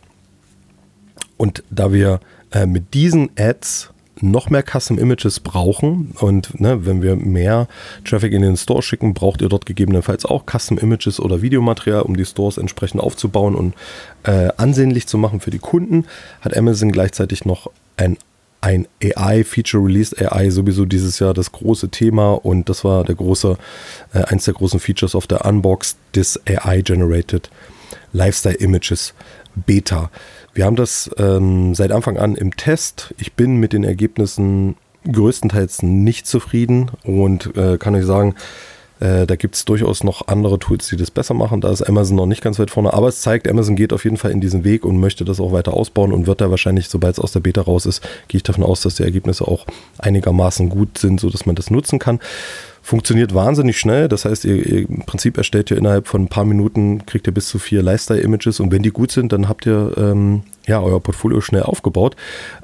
[1.37, 2.19] Und da wir
[2.51, 7.67] äh, mit diesen Ads noch mehr Custom Images brauchen und ne, wenn wir mehr
[8.05, 12.17] Traffic in den Store schicken, braucht ihr dort gegebenenfalls auch Custom Images oder Videomaterial, um
[12.17, 13.73] die Stores entsprechend aufzubauen und
[14.23, 16.05] äh, ansehnlich zu machen für die Kunden.
[16.41, 18.17] Hat Amazon gleichzeitig noch ein
[18.61, 20.21] ein AI-Feature released.
[20.21, 23.57] AI sowieso dieses Jahr das große Thema und das war der große,
[24.13, 27.49] äh, eins der großen Features auf der Unbox, des AI-Generated
[28.11, 29.13] Lifestyle Images
[29.55, 30.09] Beta.
[30.59, 33.15] Wir haben das ähm, seit Anfang an im Test.
[33.17, 34.75] Ich bin mit den Ergebnissen
[35.09, 38.35] größtenteils nicht zufrieden und äh, kann euch sagen,
[38.99, 41.61] äh, da gibt es durchaus noch andere Tools, die das besser machen.
[41.61, 44.17] Da ist Amazon noch nicht ganz weit vorne, aber es zeigt, Amazon geht auf jeden
[44.17, 47.13] Fall in diesen Weg und möchte das auch weiter ausbauen und wird da wahrscheinlich, sobald
[47.13, 49.65] es aus der Beta raus ist, gehe ich davon aus, dass die Ergebnisse auch
[49.99, 52.19] einigermaßen gut sind, sodass man das nutzen kann.
[52.81, 54.07] Funktioniert wahnsinnig schnell.
[54.07, 57.33] Das heißt, ihr, ihr, im Prinzip erstellt ihr innerhalb von ein paar Minuten, kriegt ihr
[57.33, 61.01] bis zu vier Lifestyle-Images und wenn die gut sind, dann habt ihr ähm, ja euer
[61.01, 62.15] Portfolio schnell aufgebaut.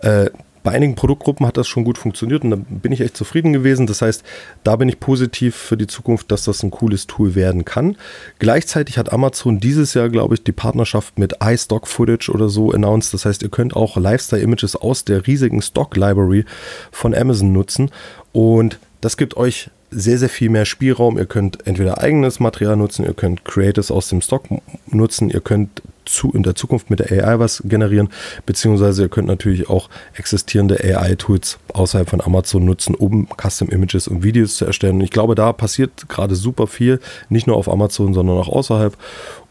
[0.02, 0.30] Äh,
[0.65, 3.86] bei einigen Produktgruppen hat das schon gut funktioniert und da bin ich echt zufrieden gewesen.
[3.86, 4.23] Das heißt,
[4.63, 7.97] da bin ich positiv für die Zukunft, dass das ein cooles Tool werden kann.
[8.39, 13.13] Gleichzeitig hat Amazon dieses Jahr, glaube ich, die Partnerschaft mit iStock Footage oder so announced.
[13.13, 16.45] Das heißt, ihr könnt auch Lifestyle-Images aus der riesigen Stock-Library
[16.91, 17.91] von Amazon nutzen
[18.34, 21.19] und das gibt euch sehr, sehr viel mehr Spielraum.
[21.19, 24.45] Ihr könnt entweder eigenes Material nutzen, ihr könnt Creatives aus dem Stock
[24.88, 28.10] nutzen, ihr könnt zu, in der Zukunft mit der AI was generieren,
[28.46, 34.24] beziehungsweise ihr könnt natürlich auch existierende AI-Tools außerhalb von Amazon nutzen, um Custom Images und
[34.24, 34.96] Videos zu erstellen.
[34.96, 38.98] Und ich glaube, da passiert gerade super viel, nicht nur auf Amazon, sondern auch außerhalb.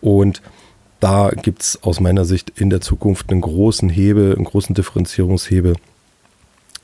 [0.00, 0.42] Und
[1.00, 5.76] da gibt es aus meiner Sicht in der Zukunft einen großen Hebel, einen großen Differenzierungshebel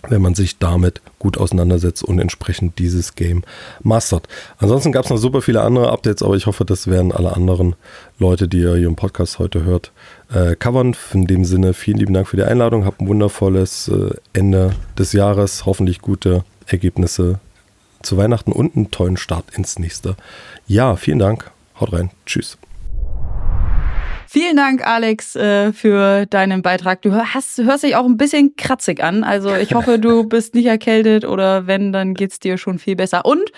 [0.09, 3.43] wenn man sich damit gut auseinandersetzt und entsprechend dieses Game
[3.83, 4.29] mastert.
[4.59, 7.77] Ansonsten gab es noch super viele andere Updates, aber ich hoffe, das werden alle anderen
[8.19, 9.93] Leute, die ihr hier im Podcast heute hört,
[10.33, 10.97] äh, covern.
[11.13, 12.85] In dem Sinne, vielen lieben Dank für die Einladung.
[12.85, 15.67] Habt ein wundervolles äh, Ende des Jahres.
[15.67, 17.41] Hoffentlich gute Ergebnisse
[18.03, 20.17] zu Weihnachten und einen tollen Start ins nächste
[20.67, 20.97] Jahr.
[20.97, 21.51] Vielen Dank.
[21.79, 22.11] Haut rein.
[22.27, 22.59] Tschüss.
[24.33, 27.03] Vielen Dank, Alex, äh, für deinen Beitrag.
[27.03, 29.25] Du hast, hörst dich auch ein bisschen kratzig an.
[29.25, 33.25] Also ich hoffe, du bist nicht erkältet oder wenn, dann geht's dir schon viel besser.
[33.25, 33.51] Und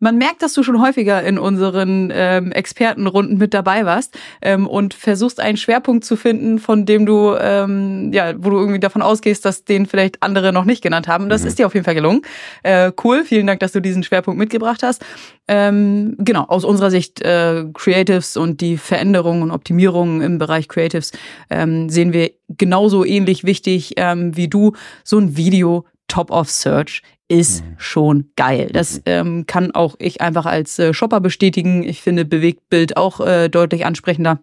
[0.00, 4.94] man merkt, dass du schon häufiger in unseren ähm, Expertenrunden mit dabei warst ähm, und
[4.94, 9.44] versuchst einen Schwerpunkt zu finden, von dem du, ähm, ja, wo du irgendwie davon ausgehst,
[9.44, 11.28] dass den vielleicht andere noch nicht genannt haben.
[11.28, 11.48] Das mhm.
[11.48, 12.22] ist dir auf jeden Fall gelungen.
[12.62, 15.04] Äh, cool, vielen Dank, dass du diesen Schwerpunkt mitgebracht hast.
[15.48, 21.12] Ähm, genau, aus unserer Sicht äh, Creatives und die Veränderungen und Optimierungen im Bereich Creatives
[21.50, 24.72] ähm, sehen wir genauso ähnlich wichtig ähm, wie du.
[25.04, 27.74] So ein Video Top of Search ist mhm.
[27.76, 28.70] schon geil.
[28.72, 29.02] Das mhm.
[29.06, 31.82] ähm, kann auch ich einfach als äh, Shopper bestätigen.
[31.82, 34.40] Ich finde Bewegtbild auch äh, deutlich ansprechender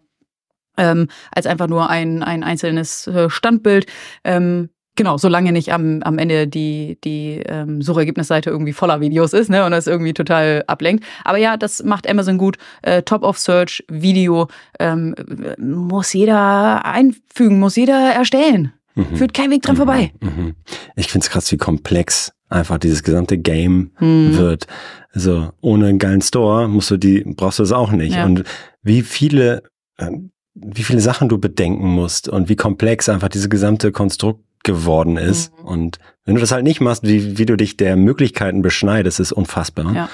[0.78, 3.88] ähm, als einfach nur ein, ein einzelnes äh, Standbild.
[4.24, 9.50] Ähm, Genau, solange nicht am, am Ende die, die ähm, Suchergebnisseite irgendwie voller Videos ist
[9.50, 11.04] ne, und das irgendwie total ablenkt.
[11.26, 12.58] Aber ja, das macht Amazon gut.
[12.82, 14.48] Äh, Top of Search, Video
[14.80, 15.14] ähm,
[15.58, 18.72] muss jeder einfügen, muss jeder erstellen.
[18.96, 19.18] Mhm.
[19.18, 19.80] Führt kein Weg dran mhm.
[19.80, 20.12] vorbei.
[20.22, 20.56] Mhm.
[20.96, 24.38] Ich find's krass, wie komplex einfach dieses gesamte Game mhm.
[24.38, 24.68] wird.
[25.14, 28.16] Also ohne einen geilen Store musst du die, brauchst du es auch nicht.
[28.16, 28.26] Ja.
[28.26, 28.44] Und
[28.82, 29.64] wie viele,
[29.98, 30.12] äh,
[30.54, 35.58] wie viele Sachen du bedenken musst und wie komplex einfach diese gesamte Konstrukt geworden ist.
[35.60, 35.66] Mhm.
[35.66, 39.32] Und wenn du das halt nicht machst, wie, wie du dich der Möglichkeiten beschneidest, ist
[39.32, 39.94] unfassbar.
[39.94, 40.10] Ja.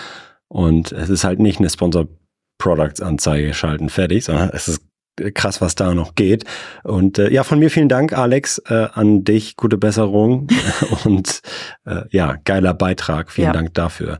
[0.47, 2.07] Und es ist halt nicht eine Sponsor
[2.57, 4.83] Products Anzeige schalten fertig, sondern es ist
[5.31, 6.45] krass, was da noch geht.
[6.83, 10.47] Und äh, ja, von mir vielen Dank, Alex, äh, an dich, gute Besserung
[11.05, 11.41] und
[11.85, 13.31] äh, ja, geiler Beitrag.
[13.31, 13.53] Vielen ja.
[13.53, 14.19] Dank dafür.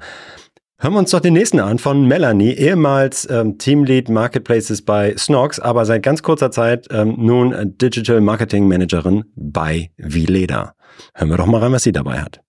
[0.77, 5.59] Hören wir uns doch den nächsten an von Melanie, ehemals ähm, Teamlead Marketplaces bei Snox,
[5.59, 10.73] aber seit ganz kurzer Zeit ähm, nun Digital Marketing Managerin bei Vileda.
[11.13, 12.41] Hören wir doch mal rein, was sie dabei hat.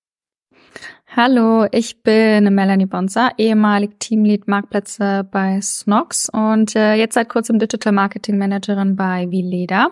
[1.14, 7.58] Hallo, ich bin Melanie Bonser, ehemalig Teamlead Marktplätze bei Snox und äh, jetzt seit kurzem
[7.58, 9.90] Digital Marketing Managerin bei Vileda.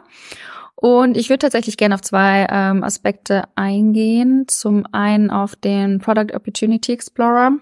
[0.77, 4.47] Und ich würde tatsächlich gerne auf zwei ähm, Aspekte eingehen.
[4.49, 7.53] Zum einen auf den Product Opportunity Explorer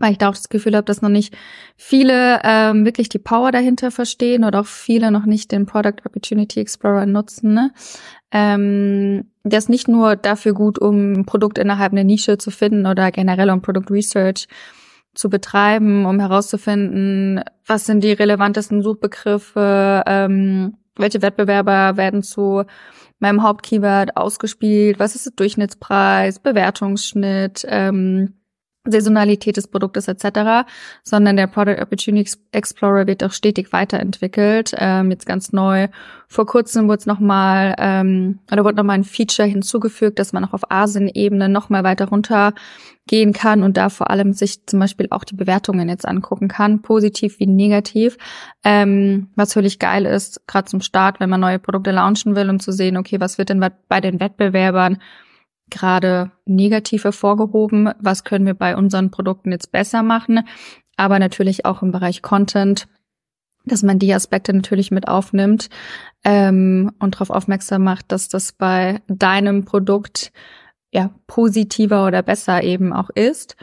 [0.00, 1.36] weil ich da auch das Gefühl habe, dass noch nicht
[1.76, 6.58] viele ähm, wirklich die Power dahinter verstehen oder auch viele noch nicht den Product Opportunity
[6.58, 7.54] Explorer nutzen.
[7.54, 7.70] Ne?
[8.32, 12.86] Ähm, der ist nicht nur dafür gut, um ein Produkt innerhalb einer Nische zu finden
[12.86, 14.48] oder generell um Product Research
[15.14, 22.64] zu betreiben, um herauszufinden, was sind die relevantesten Suchbegriffe, ähm, welche Wettbewerber werden zu
[23.18, 28.34] meinem Hauptkeyword ausgespielt, was ist der Durchschnittspreis, Bewertungsschnitt, ähm,
[28.90, 30.68] Saisonalität des Produktes etc.,
[31.02, 34.72] sondern der Product Opportunity Explorer wird auch stetig weiterentwickelt.
[34.76, 35.88] Ähm, jetzt ganz neu.
[36.28, 40.52] Vor kurzem wurde es nochmal, ähm, oder wurde nochmal ein Feature hinzugefügt, dass man auch
[40.52, 45.34] auf Asien-Ebene nochmal weiter runtergehen kann und da vor allem sich zum Beispiel auch die
[45.34, 48.16] Bewertungen jetzt angucken kann, positiv wie negativ.
[48.62, 52.60] Ähm, was völlig geil ist, gerade zum Start, wenn man neue Produkte launchen will, um
[52.60, 54.98] zu sehen, okay, was wird denn bei den Wettbewerbern
[55.70, 57.90] gerade negativ hervorgehoben.
[58.00, 60.40] Was können wir bei unseren Produkten jetzt besser machen?
[60.96, 62.88] Aber natürlich auch im Bereich Content,
[63.64, 65.68] dass man die Aspekte natürlich mit aufnimmt
[66.24, 70.32] ähm, und darauf aufmerksam macht, dass das bei deinem Produkt
[70.92, 73.56] ja positiver oder besser eben auch ist.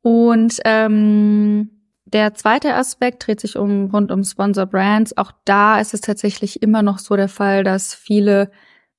[0.00, 1.70] Und ähm,
[2.04, 5.16] der zweite Aspekt dreht sich um rund um Sponsor Brands.
[5.16, 8.50] Auch da ist es tatsächlich immer noch so der Fall, dass viele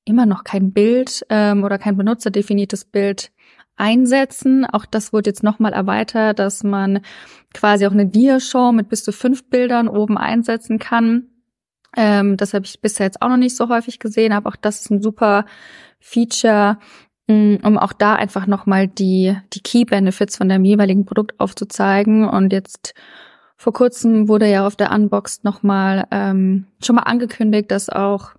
[0.06, 3.32] immer noch kein Bild ähm, oder kein benutzerdefiniertes Bild
[3.76, 4.66] einsetzen.
[4.66, 7.01] Auch das wurde jetzt nochmal erweitert, dass man
[7.54, 11.30] quasi auch eine Diashow mit bis zu fünf Bildern oben einsetzen kann.
[11.95, 14.82] Ähm, das habe ich bisher jetzt auch noch nicht so häufig gesehen, aber auch das
[14.82, 15.45] ist ein super
[15.99, 16.80] Feature,
[17.28, 22.28] mm, um auch da einfach nochmal die, die Key Benefits von dem jeweiligen Produkt aufzuzeigen.
[22.28, 22.93] Und jetzt
[23.58, 28.32] vor kurzem wurde ja auf der Unboxed nochmal ähm, schon mal angekündigt, dass auch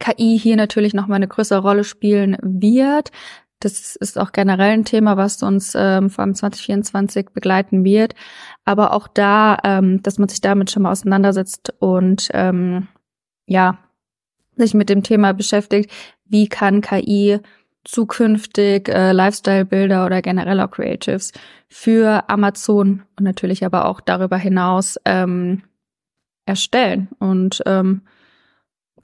[0.00, 3.10] KI hier natürlich noch mal eine größere Rolle spielen wird.
[3.60, 8.14] Das ist auch generell ein Thema, was uns ähm, vor allem 2024 begleiten wird.
[8.64, 12.88] Aber auch da, ähm, dass man sich damit schon mal auseinandersetzt und ähm,
[13.46, 13.78] ja,
[14.56, 15.90] sich mit dem Thema beschäftigt,
[16.26, 17.40] wie kann KI
[17.84, 21.32] zukünftig äh, Lifestyle-Bilder oder generell auch Creatives
[21.68, 25.62] für Amazon und natürlich aber auch darüber hinaus ähm,
[26.46, 27.08] erstellen.
[27.18, 28.02] Und ähm,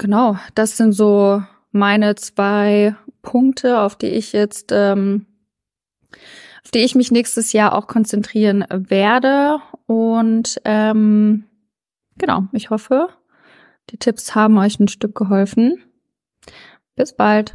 [0.01, 1.42] Genau, das sind so
[1.72, 5.26] meine zwei Punkte, auf die ich jetzt, ähm,
[6.64, 9.59] auf die ich mich nächstes Jahr auch konzentrieren werde.
[9.84, 11.44] Und ähm,
[12.16, 13.09] genau, ich hoffe,
[13.90, 15.82] die Tipps haben euch ein Stück geholfen.
[16.96, 17.55] Bis bald.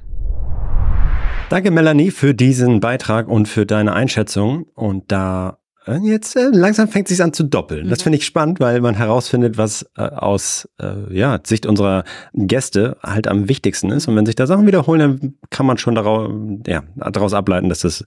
[1.50, 4.68] Danke, Melanie, für diesen Beitrag und für deine Einschätzung.
[4.76, 5.58] Und da
[6.02, 7.90] jetzt äh, langsam fängt es sich an zu doppeln.
[7.90, 8.04] Das mhm.
[8.04, 13.28] finde ich spannend, weil man herausfindet, was äh, aus äh, ja, Sicht unserer Gäste halt
[13.28, 14.08] am wichtigsten ist.
[14.08, 16.32] Und wenn sich da Sachen wiederholen, dann kann man schon daraus,
[16.66, 18.06] ja, daraus ableiten, dass das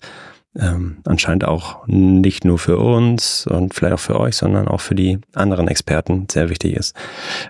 [0.58, 4.94] ähm, anscheinend auch nicht nur für uns und vielleicht auch für euch, sondern auch für
[4.94, 6.96] die anderen Experten sehr wichtig ist.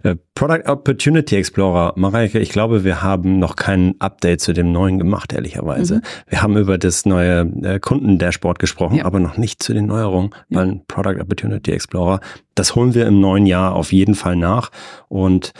[0.02, 4.98] Äh, Product Opportunity Explorer, Mareike, ich glaube, wir haben noch kein Update zu dem neuen
[4.98, 5.96] gemacht, ehrlicherweise.
[5.96, 6.02] Mhm.
[6.28, 9.04] Wir haben über das neue äh, Kundendashboard gesprochen, ja.
[9.04, 10.58] aber noch nicht zu den Neuerungen, ja.
[10.58, 12.20] weil Product Opportunity Explorer,
[12.54, 14.70] das holen wir im neuen Jahr auf jeden Fall nach
[15.08, 15.52] und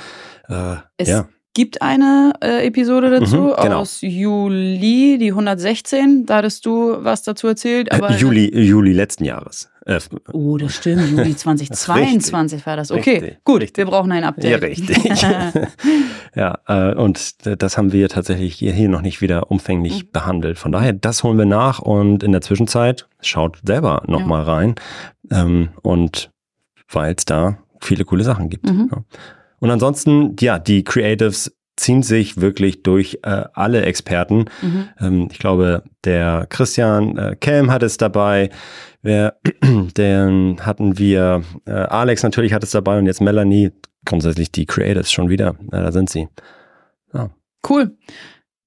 [0.48, 1.28] äh, ja
[1.58, 3.80] gibt eine äh, Episode dazu mhm, genau.
[3.80, 6.24] aus Juli, die 116.
[6.24, 7.90] Da hattest du was dazu erzählt.
[7.90, 9.68] Aber Juli, Juli letzten Jahres.
[9.84, 9.98] Äh,
[10.32, 11.10] oh, das stimmt.
[11.10, 12.92] Juli 2022 war das.
[12.92, 13.62] Okay, richtig, gut.
[13.62, 13.78] Richtig.
[13.78, 14.52] Wir brauchen ein Update.
[14.52, 15.04] Ja, richtig.
[16.36, 20.10] ja, äh, und das haben wir tatsächlich hier noch nicht wieder umfänglich mhm.
[20.12, 20.58] behandelt.
[20.60, 24.52] Von daher, das holen wir nach und in der Zwischenzeit schaut selber nochmal ja.
[24.52, 24.74] rein.
[25.32, 26.30] Ähm, und
[26.88, 28.70] weil es da viele coole Sachen gibt.
[28.70, 28.90] Mhm.
[28.92, 29.02] Ja.
[29.60, 34.46] Und ansonsten, ja, die Creatives ziehen sich wirklich durch äh, alle Experten.
[34.62, 34.88] Mhm.
[35.00, 38.50] Ähm, ich glaube, der Christian äh, Kelm hat es dabei.
[39.02, 39.36] Wer,
[39.96, 43.70] den hatten wir, äh, Alex natürlich hat es dabei und jetzt Melanie.
[44.04, 45.56] Grundsätzlich die Creatives schon wieder.
[45.72, 46.28] Ja, da sind sie.
[47.12, 47.30] Ja.
[47.68, 47.96] Cool.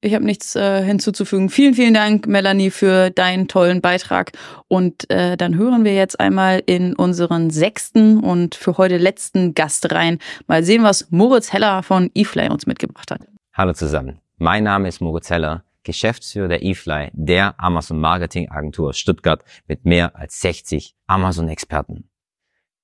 [0.03, 1.49] Ich habe nichts äh, hinzuzufügen.
[1.49, 4.31] Vielen, vielen Dank, Melanie, für deinen tollen Beitrag.
[4.67, 9.91] Und äh, dann hören wir jetzt einmal in unseren sechsten und für heute letzten Gast
[9.91, 10.17] rein.
[10.47, 13.21] Mal sehen, was Moritz Heller von eFly uns mitgebracht hat.
[13.53, 14.19] Hallo zusammen.
[14.39, 20.15] Mein Name ist Moritz Heller, Geschäftsführer der eFly, der Amazon Marketing Agentur Stuttgart mit mehr
[20.15, 22.09] als 60 Amazon-Experten.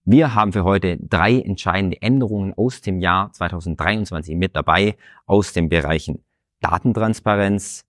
[0.06, 4.96] Wir haben für heute drei entscheidende Änderungen aus dem Jahr 2023 mit dabei,
[5.26, 6.24] aus den Bereichen
[6.62, 7.86] Datentransparenz,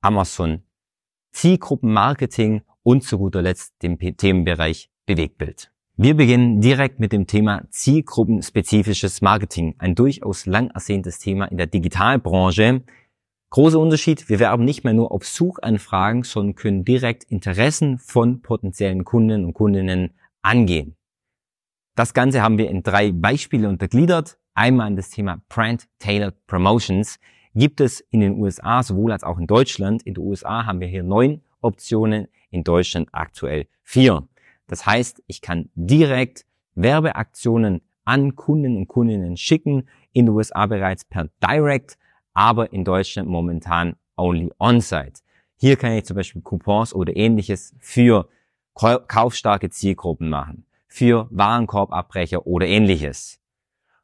[0.00, 0.62] Amazon
[1.32, 5.70] Zielgruppenmarketing und zu guter Letzt dem Themenbereich Bewegtbild.
[5.98, 11.66] Wir beginnen direkt mit dem Thema zielgruppenspezifisches Marketing, ein durchaus lang ersehntes Thema in der
[11.66, 12.84] Digitalbranche.
[13.50, 19.04] Großer Unterschied, wir werben nicht mehr nur auf Suchanfragen, sondern können direkt Interessen von potenziellen
[19.04, 20.96] Kunden und Kundinnen angehen.
[21.96, 24.38] Das Ganze haben wir in drei Beispiele untergliedert.
[24.54, 27.18] Einmal das Thema Brand Tailored Promotions
[27.56, 30.02] gibt es in den USA sowohl als auch in Deutschland.
[30.02, 34.28] In den USA haben wir hier neun Optionen, in Deutschland aktuell vier.
[34.66, 36.44] Das heißt, ich kann direkt
[36.74, 41.96] Werbeaktionen an Kunden und Kundinnen schicken, in den USA bereits per Direct,
[42.34, 45.20] aber in Deutschland momentan only on-site.
[45.56, 48.28] Hier kann ich zum Beispiel Coupons oder ähnliches für
[48.74, 53.40] kaufstarke Zielgruppen machen, für Warenkorbabbrecher oder ähnliches.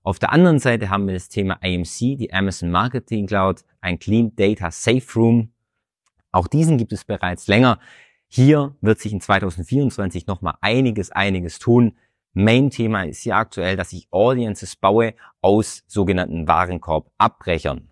[0.05, 4.35] Auf der anderen Seite haben wir das Thema AMC, die Amazon Marketing Cloud, ein Clean
[4.35, 5.53] Data Safe Room.
[6.33, 7.79] Auch diesen gibt es bereits länger.
[8.27, 11.97] Hier wird sich in 2024 nochmal einiges, einiges tun.
[12.33, 17.89] Main-Thema ist hier aktuell, dass ich Audiences baue aus sogenannten Warenkorb-Abbrechern.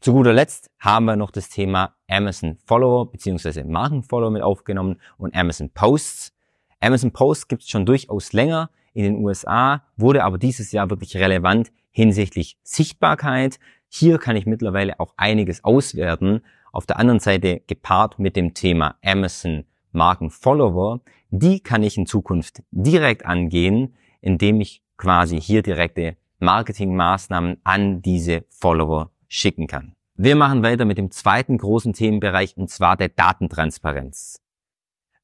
[0.00, 3.62] Zu guter Letzt haben wir noch das Thema Amazon Follower bzw.
[3.62, 6.34] Markenfollower mit aufgenommen und Amazon Posts.
[6.80, 11.16] Amazon Posts gibt es schon durchaus länger in den USA, wurde aber dieses Jahr wirklich
[11.16, 13.58] relevant hinsichtlich Sichtbarkeit.
[13.88, 16.40] Hier kann ich mittlerweile auch einiges auswerten.
[16.72, 22.06] Auf der anderen Seite gepaart mit dem Thema Amazon Marken Follower, die kann ich in
[22.06, 29.94] Zukunft direkt angehen, indem ich quasi hier direkte Marketingmaßnahmen an diese Follower schicken kann.
[30.14, 34.41] Wir machen weiter mit dem zweiten großen Themenbereich und zwar der Datentransparenz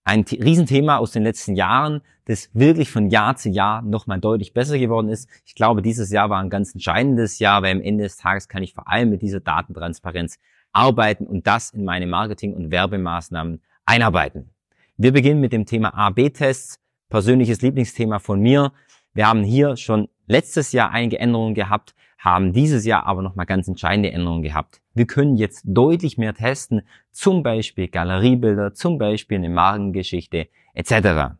[0.08, 4.78] ein Riesenthema aus den letzten Jahren, das wirklich von Jahr zu Jahr nochmal deutlich besser
[4.78, 5.28] geworden ist.
[5.44, 8.62] Ich glaube, dieses Jahr war ein ganz entscheidendes Jahr, weil am Ende des Tages kann
[8.62, 10.38] ich vor allem mit dieser Datentransparenz
[10.72, 14.48] arbeiten und das in meine Marketing- und Werbemaßnahmen einarbeiten.
[14.96, 16.80] Wir beginnen mit dem Thema A-B-Tests,
[17.10, 18.72] persönliches Lieblingsthema von mir.
[19.12, 23.68] Wir haben hier schon letztes Jahr einige Änderungen gehabt, haben dieses Jahr aber nochmal ganz
[23.68, 24.80] entscheidende Änderungen gehabt.
[24.94, 31.36] Wir können jetzt deutlich mehr testen, zum Beispiel Galeriebilder, zum Beispiel eine Markengeschichte etc.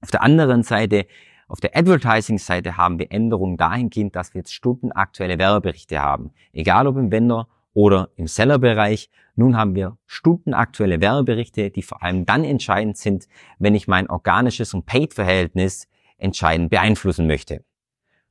[0.00, 1.06] Auf der anderen Seite,
[1.48, 6.32] auf der Advertising-Seite haben wir Änderungen dahingehend, dass wir jetzt stundenaktuelle Werbeberichte haben.
[6.52, 9.08] Egal ob im Vendor oder im Seller-Bereich.
[9.36, 13.28] Nun haben wir stundenaktuelle Werbeberichte, die vor allem dann entscheidend sind,
[13.58, 15.86] wenn ich mein organisches und Paid-Verhältnis
[16.16, 17.64] entscheidend beeinflussen möchte.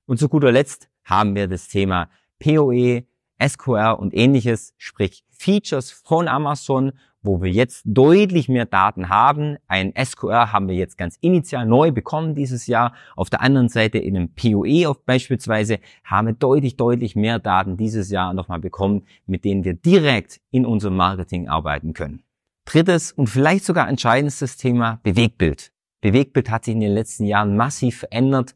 [0.05, 3.03] Und zu guter Letzt haben wir das Thema POE,
[3.43, 6.91] SQR und ähnliches, sprich Features von Amazon,
[7.22, 9.58] wo wir jetzt deutlich mehr Daten haben.
[9.68, 12.93] Ein SQR haben wir jetzt ganz initial neu bekommen dieses Jahr.
[13.16, 17.78] Auf der anderen Seite in einem POE auf beispielsweise haben wir deutlich, deutlich mehr Daten
[17.78, 22.24] dieses Jahr nochmal bekommen, mit denen wir direkt in unserem Marketing arbeiten können.
[22.66, 25.72] Drittes und vielleicht sogar entscheidendstes Thema Bewegtbild.
[26.01, 28.55] Bewegtbild hat sich in den letzten Jahren massiv verändert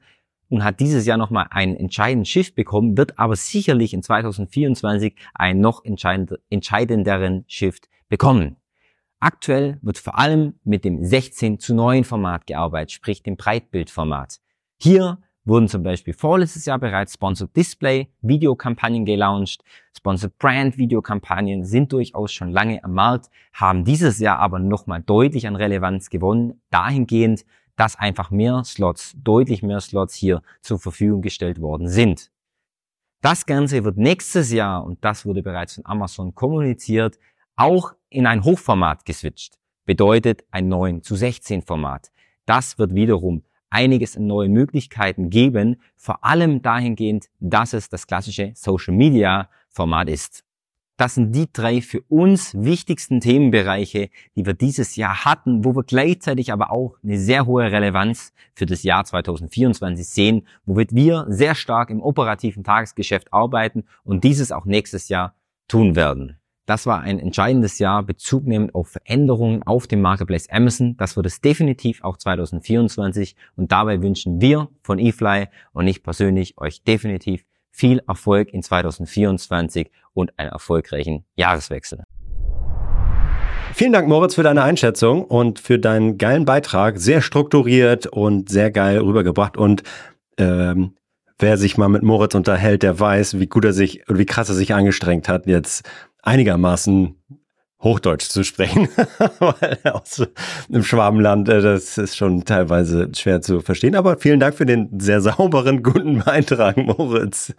[0.52, 5.62] und hat dieses Jahr nochmal einen entscheidenden Shift bekommen, wird aber sicherlich in 2024 einen
[5.62, 8.58] noch entscheidenderen Shift bekommen.
[9.22, 14.42] Aktuell wird vor allem mit dem 16 zu 9 Format gearbeitet, sprich dem Breitbildformat.
[14.78, 19.64] Hier wurden zum Beispiel vorletztes Jahr bereits Sponsored Display Videokampagnen gelauncht.
[19.96, 25.48] Sponsored Brand Videokampagnen sind durchaus schon lange am Markt, haben dieses Jahr aber nochmal deutlich
[25.48, 27.46] an Relevanz gewonnen, dahingehend,
[27.82, 32.30] dass einfach mehr Slots, deutlich mehr Slots hier zur Verfügung gestellt worden sind.
[33.22, 37.18] Das Ganze wird nächstes Jahr, und das wurde bereits von Amazon kommuniziert,
[37.56, 39.58] auch in ein Hochformat geswitcht.
[39.84, 42.12] Bedeutet ein 9 zu 16 Format.
[42.46, 48.52] Das wird wiederum einiges an neuen Möglichkeiten geben, vor allem dahingehend, dass es das klassische
[48.54, 50.44] Social Media Format ist.
[51.02, 55.82] Das sind die drei für uns wichtigsten Themenbereiche, die wir dieses Jahr hatten, wo wir
[55.82, 61.56] gleichzeitig aber auch eine sehr hohe Relevanz für das Jahr 2024 sehen, womit wir sehr
[61.56, 65.34] stark im operativen Tagesgeschäft arbeiten und dieses auch nächstes Jahr
[65.68, 66.38] tun werden.
[66.68, 70.98] Das war ein entscheidendes Jahr bezugnehmend auf Veränderungen auf dem Marketplace Amazon.
[70.98, 76.60] Das wird es definitiv auch 2024 und dabei wünschen wir von eFly und ich persönlich
[76.60, 82.04] euch definitiv viel Erfolg in 2024 und einen erfolgreichen Jahreswechsel.
[83.74, 87.00] Vielen Dank, Moritz, für deine Einschätzung und für deinen geilen Beitrag.
[87.00, 89.56] Sehr strukturiert und sehr geil rübergebracht.
[89.56, 89.84] Und
[90.38, 90.96] ähm,
[91.40, 94.50] wer sich mal mit Moritz unterhält, der weiß, wie gut er sich und wie krass
[94.50, 95.90] er sich angestrengt hat, jetzt
[96.22, 97.16] einigermaßen
[97.84, 98.88] Hochdeutsch zu sprechen,
[99.40, 100.24] weil aus
[100.68, 103.96] dem Schwabenland, äh, das ist schon teilweise schwer zu verstehen.
[103.96, 107.54] Aber vielen Dank für den sehr sauberen, guten Beitrag, Moritz.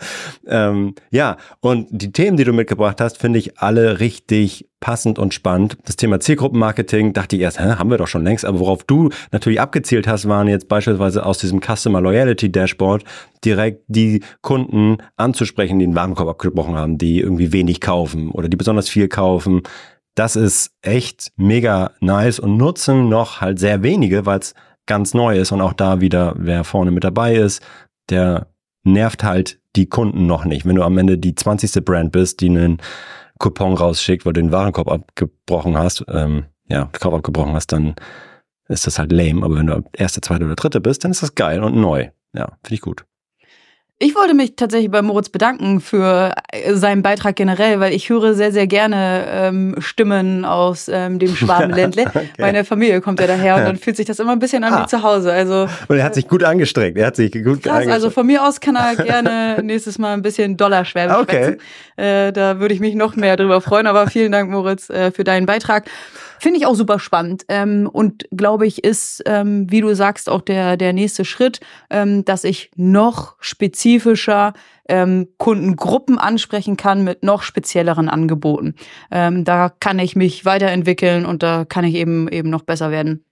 [0.47, 5.33] Ähm, ja, und die Themen, die du mitgebracht hast, finde ich alle richtig passend und
[5.33, 5.79] spannend.
[5.85, 8.45] Das Thema Zielgruppenmarketing dachte ich erst, hä, haben wir doch schon längst.
[8.45, 13.05] Aber worauf du natürlich abgezielt hast, waren jetzt beispielsweise aus diesem Customer Loyalty Dashboard
[13.45, 18.57] direkt die Kunden anzusprechen, die den Warenkorb abgebrochen haben, die irgendwie wenig kaufen oder die
[18.57, 19.63] besonders viel kaufen
[20.15, 24.55] das ist echt mega nice und nutzen noch halt sehr wenige, weil es
[24.87, 27.63] ganz neu ist und auch da wieder, wer vorne mit dabei ist,
[28.11, 28.49] der
[28.85, 30.67] nervt halt die Kunden noch nicht.
[30.67, 31.85] Wenn du am Ende die 20.
[31.85, 32.79] Brand bist, die einen
[33.39, 37.95] Coupon rausschickt, weil du den Warenkorb abgebrochen hast, ähm, ja, Korb abgebrochen hast, dann
[38.69, 39.45] ist das halt lame.
[39.45, 42.11] Aber wenn du erste, zweite oder dritte bist, dann ist das geil und neu.
[42.35, 43.05] Ja, finde ich gut.
[44.03, 48.35] Ich wollte mich tatsächlich bei Moritz bedanken für äh, seinen Beitrag generell, weil ich höre
[48.35, 52.07] sehr, sehr gerne ähm, Stimmen aus ähm, dem Schwabenländle.
[52.07, 52.29] okay.
[52.37, 54.83] Meine Familie kommt ja daher und dann fühlt sich das immer ein bisschen an ah.
[54.83, 55.33] wie zu Hause.
[55.33, 56.99] Also, und er hat sich gut angestrengt.
[56.99, 60.23] Er hat sich gut krass, Also von mir aus kann er gerne nächstes Mal ein
[60.23, 61.59] bisschen Dollarschwäbisch okay.
[61.95, 63.87] Äh, da würde ich mich noch mehr drüber freuen.
[63.87, 65.85] Aber vielen Dank, Moritz, äh, für deinen Beitrag.
[66.43, 70.41] Finde ich auch super spannend ähm, und glaube ich ist, ähm, wie du sagst, auch
[70.41, 74.53] der, der nächste Schritt, ähm, dass ich noch spezifischer
[74.89, 78.75] ähm, Kundengruppen ansprechen kann mit noch spezielleren Angeboten.
[79.13, 83.25] Ähm, da kann ich mich weiterentwickeln und da kann ich eben eben noch besser werden.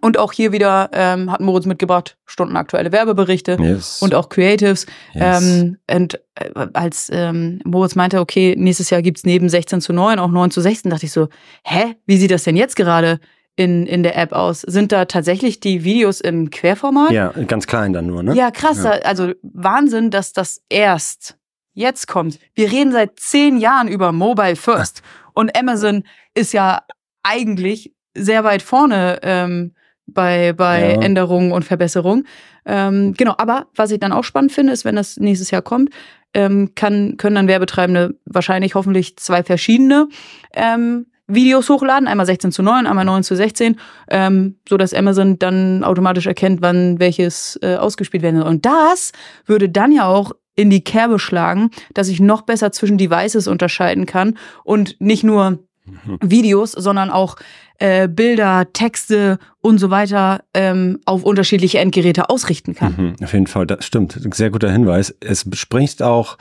[0.00, 4.00] Und auch hier wieder ähm, hat Moritz mitgebracht stundenaktuelle Werbeberichte yes.
[4.00, 4.86] und auch Creatives.
[5.14, 5.42] Yes.
[5.42, 10.18] Ähm, und äh, als ähm, Moritz meinte, okay, nächstes Jahr gibt's neben 16 zu 9
[10.18, 11.28] auch 9 zu 16, dachte ich so,
[11.64, 13.18] hä, wie sieht das denn jetzt gerade
[13.56, 14.60] in, in der App aus?
[14.60, 17.10] Sind da tatsächlich die Videos im Querformat?
[17.10, 18.34] Ja, ganz klein dann nur, ne?
[18.34, 18.84] Ja, krass.
[18.84, 18.90] Ja.
[18.90, 21.36] Also Wahnsinn, dass das erst
[21.74, 22.38] jetzt kommt.
[22.54, 25.02] Wir reden seit zehn Jahren über Mobile First.
[25.34, 26.82] Und Amazon ist ja
[27.22, 29.74] eigentlich sehr weit vorne ähm,
[30.08, 31.00] bei, bei ja.
[31.00, 32.26] Änderungen und Verbesserungen.
[32.66, 35.90] Ähm, genau, aber was ich dann auch spannend finde, ist, wenn das nächstes Jahr kommt,
[36.34, 40.08] ähm, kann, können dann Werbetreibende wahrscheinlich hoffentlich zwei verschiedene
[40.54, 43.76] ähm, Videos hochladen, einmal 16 zu 9, einmal 9 zu 16,
[44.08, 48.48] ähm, so dass Amazon dann automatisch erkennt, wann welches äh, ausgespielt werden soll.
[48.48, 49.12] Und das
[49.46, 54.06] würde dann ja auch in die Kerbe schlagen, dass ich noch besser zwischen Devices unterscheiden
[54.06, 55.50] kann und nicht nur
[55.84, 56.18] mhm.
[56.22, 57.36] Videos, sondern auch
[57.78, 62.94] äh, Bilder, Texte und so weiter ähm, auf unterschiedliche Endgeräte ausrichten kann.
[62.96, 64.18] Mhm, auf jeden Fall, das stimmt.
[64.34, 65.14] Sehr guter Hinweis.
[65.20, 66.38] Es spricht auch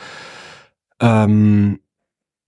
[1.00, 1.80] ähm,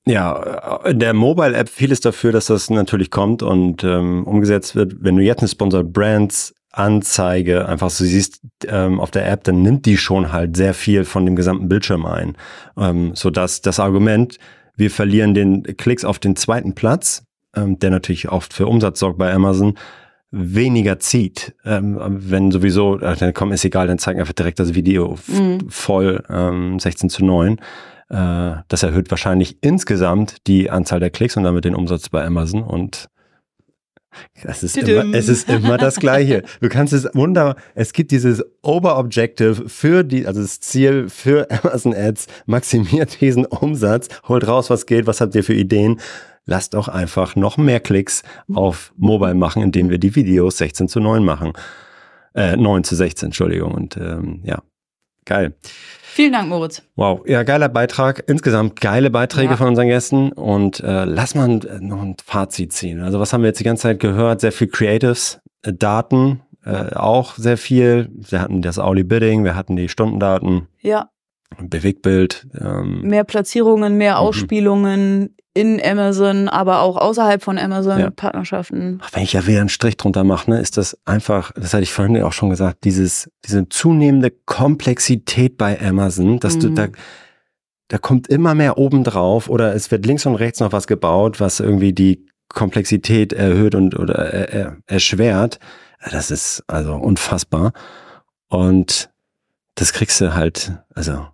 [0.05, 4.95] ja, in der Mobile-App vieles dafür, dass das natürlich kommt und ähm, umgesetzt wird.
[5.01, 9.61] Wenn du jetzt eine Sponsored Brands Anzeige einfach so siehst ähm, auf der App, dann
[9.61, 12.37] nimmt die schon halt sehr viel von dem gesamten Bildschirm ein,
[12.77, 14.37] ähm, so dass das Argument,
[14.75, 17.23] wir verlieren den Klicks auf den zweiten Platz,
[17.55, 19.75] ähm, der natürlich oft für Umsatz sorgt bei Amazon,
[20.31, 21.55] weniger zieht.
[21.65, 25.69] Ähm, wenn sowieso, äh, dann komm, ist egal, dann zeigen einfach direkt das Video mhm.
[25.69, 27.57] voll ähm, 16 zu 9.
[28.09, 32.63] Äh, das erhöht wahrscheinlich insgesamt die Anzahl der Klicks und damit den Umsatz bei Amazon
[32.63, 33.09] und
[34.43, 36.43] es ist, immer, es ist immer das Gleiche.
[36.61, 41.93] Du kannst es wunderbar, es gibt dieses Oberobjective für die, also das Ziel für Amazon
[41.93, 45.99] Ads, maximiert diesen Umsatz, holt raus, was geht, was habt ihr für Ideen
[46.49, 48.23] lasst doch einfach noch mehr Klicks
[48.53, 51.53] auf Mobile machen, indem wir die Videos 16 zu 9 machen.
[52.33, 53.73] Äh, 9 zu 16, Entschuldigung.
[53.73, 54.61] Und ähm, ja,
[55.25, 55.55] geil.
[56.01, 56.81] Vielen Dank, Moritz.
[56.95, 58.23] Wow, ja, geiler Beitrag.
[58.27, 59.57] Insgesamt geile Beiträge ja.
[59.57, 60.31] von unseren Gästen.
[60.31, 63.01] Und äh, lass mal noch ein Fazit ziehen.
[63.01, 64.41] Also was haben wir jetzt die ganze Zeit gehört?
[64.41, 68.09] Sehr viel Creatives, äh, Daten, äh, auch sehr viel.
[68.11, 70.67] Wir hatten das Auli Bidding, wir hatten die Stundendaten.
[70.81, 71.09] Ja.
[71.59, 72.47] Bewegtbild.
[72.59, 73.01] Ähm.
[73.01, 75.29] Mehr Platzierungen, mehr mhm.
[75.59, 78.09] In Amazon, aber auch außerhalb von Amazon ja.
[78.09, 79.01] Partnerschaften.
[79.11, 81.91] Wenn ich ja wieder einen Strich drunter mache, ne, ist das einfach, das hatte ich
[81.91, 86.59] vorhin auch schon gesagt, dieses, diese zunehmende Komplexität bei Amazon, dass mhm.
[86.61, 86.87] du da,
[87.89, 91.39] da kommt immer mehr oben drauf oder es wird links und rechts noch was gebaut,
[91.39, 95.59] was irgendwie die Komplexität erhöht und oder er, erschwert.
[96.09, 97.73] Das ist also unfassbar.
[98.47, 99.09] Und
[99.75, 101.27] das kriegst du halt, also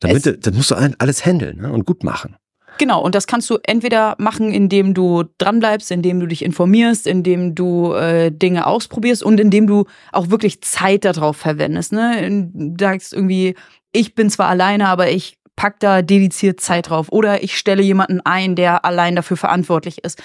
[0.00, 2.36] damit, es, das musst du alles handeln ne, und gut machen.
[2.82, 7.54] Genau, und das kannst du entweder machen, indem du dranbleibst, indem du dich informierst, indem
[7.54, 11.92] du äh, Dinge ausprobierst und indem du auch wirklich Zeit darauf verwendest.
[11.92, 12.50] Ne?
[12.52, 13.54] Du sagst irgendwie,
[13.92, 17.06] ich bin zwar alleine, aber ich pack da dediziert Zeit drauf.
[17.12, 20.20] Oder ich stelle jemanden ein, der allein dafür verantwortlich ist.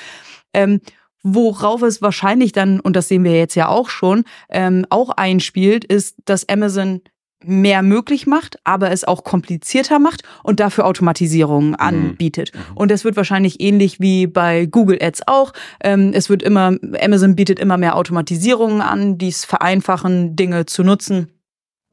[0.52, 0.82] Ähm,
[1.22, 5.86] worauf es wahrscheinlich dann, und das sehen wir jetzt ja auch schon, ähm, auch einspielt,
[5.86, 7.02] ist, dass Amazon
[7.44, 11.76] mehr möglich macht, aber es auch komplizierter macht und dafür Automatisierungen mhm.
[11.76, 12.52] anbietet.
[12.54, 12.78] Mhm.
[12.78, 15.54] Und das wird wahrscheinlich ähnlich wie bei Google Ads auch.
[15.84, 20.84] Ähm, es wird immer, Amazon bietet immer mehr Automatisierungen an, die es vereinfachen, Dinge zu
[20.84, 21.32] nutzen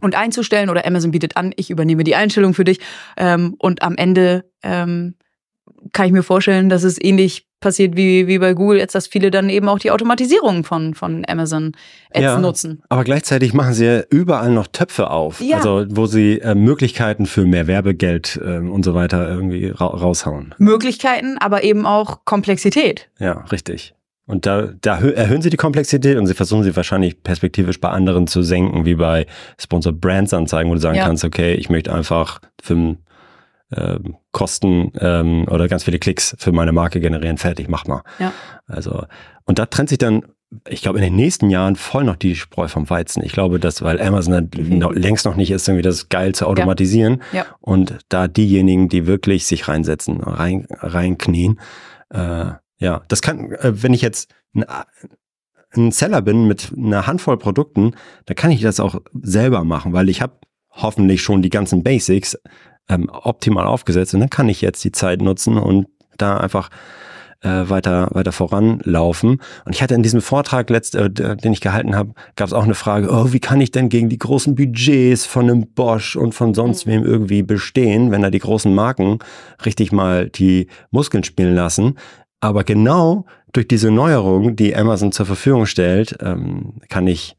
[0.00, 2.80] und einzustellen oder Amazon bietet an, ich übernehme die Einstellung für dich
[3.16, 5.14] ähm, und am Ende ähm,
[5.92, 9.30] kann ich mir vorstellen, dass es ähnlich passiert wie, wie bei Google jetzt, dass viele
[9.30, 11.72] dann eben auch die Automatisierung von, von Amazon
[12.12, 12.82] Ads ja, nutzen.
[12.90, 15.56] Aber gleichzeitig machen sie ja überall noch Töpfe auf, ja.
[15.56, 20.54] also wo sie äh, Möglichkeiten für mehr Werbegeld äh, und so weiter irgendwie ra raushauen.
[20.58, 23.08] Möglichkeiten, aber eben auch Komplexität.
[23.18, 23.94] Ja, richtig.
[24.26, 28.26] Und da, da erhöhen sie die Komplexität und sie versuchen sie wahrscheinlich perspektivisch bei anderen
[28.26, 29.26] zu senken, wie bei
[29.58, 31.06] Sponsor Brands Anzeigen, wo du sagen ja.
[31.06, 32.96] kannst, okay, ich möchte einfach für
[33.70, 33.98] äh,
[34.32, 38.02] Kosten ähm, oder ganz viele Klicks für meine Marke generieren, fertig, mach mal.
[38.18, 38.32] Ja.
[38.66, 39.04] Also,
[39.44, 40.24] und da trennt sich dann,
[40.68, 43.24] ich glaube, in den nächsten Jahren voll noch die Spreu vom Weizen.
[43.24, 44.78] Ich glaube, dass, weil Amazon mhm.
[44.78, 47.22] noch, längst noch nicht ist, irgendwie das geil zu automatisieren.
[47.32, 47.38] Ja.
[47.38, 47.46] Ja.
[47.60, 51.60] Und da diejenigen, die wirklich sich reinsetzen, rein, reinknien,
[52.10, 54.64] äh, ja, das kann, äh, wenn ich jetzt ein,
[55.76, 57.92] ein Seller bin mit einer Handvoll Produkten,
[58.26, 60.34] da kann ich das auch selber machen, weil ich habe
[60.70, 62.38] hoffentlich schon die ganzen Basics
[62.88, 65.86] ähm, optimal aufgesetzt und dann kann ich jetzt die Zeit nutzen und
[66.18, 66.70] da einfach
[67.44, 69.40] äh, weiter weiter voranlaufen.
[69.64, 72.64] Und ich hatte in diesem Vortrag, letzt, äh, den ich gehalten habe, gab es auch
[72.64, 76.34] eine Frage: Oh, wie kann ich denn gegen die großen Budgets von einem Bosch und
[76.34, 76.90] von sonst mhm.
[76.90, 79.18] wem irgendwie bestehen, wenn da die großen Marken
[79.64, 81.98] richtig mal die Muskeln spielen lassen?
[82.40, 87.36] Aber genau durch diese Neuerung, die Amazon zur Verfügung stellt, ähm, kann ich,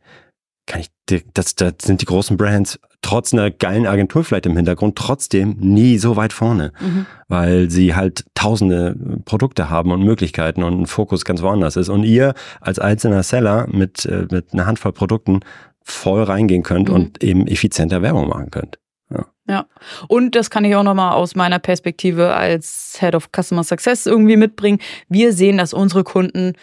[0.65, 0.89] kann ich,
[1.33, 5.99] das, das sind die großen Brands trotz einer geilen Agentur vielleicht im Hintergrund trotzdem nie
[5.99, 7.05] so weit vorne, mhm.
[7.27, 8.95] weil sie halt tausende
[9.25, 11.89] Produkte haben und Möglichkeiten und ein Fokus ganz woanders ist.
[11.89, 15.41] Und ihr als einzelner Seller mit, äh, mit einer Handvoll Produkten
[15.83, 16.95] voll reingehen könnt mhm.
[16.95, 18.79] und eben effizienter Werbung machen könnt.
[19.11, 19.25] Ja.
[19.47, 19.65] ja.
[20.07, 24.35] Und das kann ich auch nochmal aus meiner Perspektive als Head of Customer Success irgendwie
[24.35, 24.79] mitbringen.
[25.09, 26.53] Wir sehen, dass unsere Kunden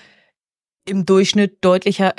[0.88, 2.18] im Durchschnitt deutlicher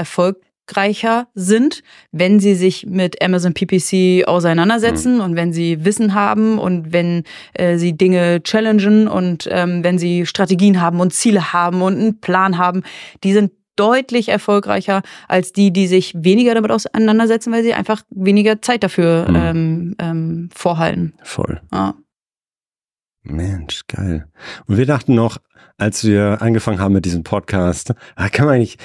[0.74, 5.21] erfolgreicher sind, wenn sie sich mit Amazon PPC auseinandersetzen mhm.
[5.21, 10.26] und wenn sie Wissen haben und wenn äh, sie Dinge challengen und ähm, wenn sie
[10.26, 12.84] Strategien haben und Ziele haben und einen Plan haben.
[13.24, 18.61] Die sind deutlich erfolgreicher als die, die sich weniger damit auseinandersetzen, weil sie einfach weniger
[18.61, 19.36] Zeit dafür mhm.
[19.36, 21.13] ähm, ähm, vorhalten.
[21.24, 21.61] Voll.
[21.71, 21.95] Ja.
[23.24, 24.28] Mensch, geil.
[24.67, 25.38] Und wir dachten noch,
[25.78, 27.93] als wir angefangen haben mit diesem Podcast,
[28.32, 28.80] kann man nicht,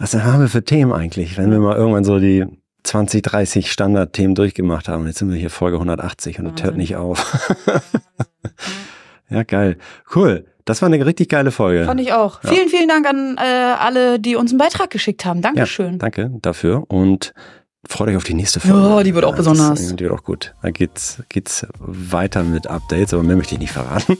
[0.00, 2.46] was haben wir für Themen eigentlich, wenn wir mal irgendwann so die
[2.84, 5.06] 20, 30 Standardthemen durchgemacht haben.
[5.06, 7.50] Jetzt sind wir hier Folge 180 und das hört nicht auf.
[9.30, 9.76] ja, geil.
[10.14, 10.46] Cool.
[10.64, 11.84] Das war eine richtig geile Folge.
[11.84, 12.42] Fand ich auch.
[12.42, 12.50] Ja.
[12.50, 15.42] Vielen, vielen Dank an äh, alle, die uns einen Beitrag geschickt haben.
[15.42, 15.92] Dankeschön.
[15.92, 17.34] Ja, danke dafür und
[17.86, 18.94] freut euch auf die nächste Folge.
[18.94, 19.80] Oh, die wird auch besonders.
[19.80, 20.54] Das, die wird auch gut.
[20.62, 24.16] Da geht's, geht's weiter mit Updates, aber mehr möchte ich nicht verraten.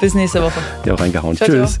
[0.00, 0.60] Bis nächste Woche.
[0.84, 1.36] Ja, auch reingehauen.
[1.36, 1.80] Ciao, Tschüss.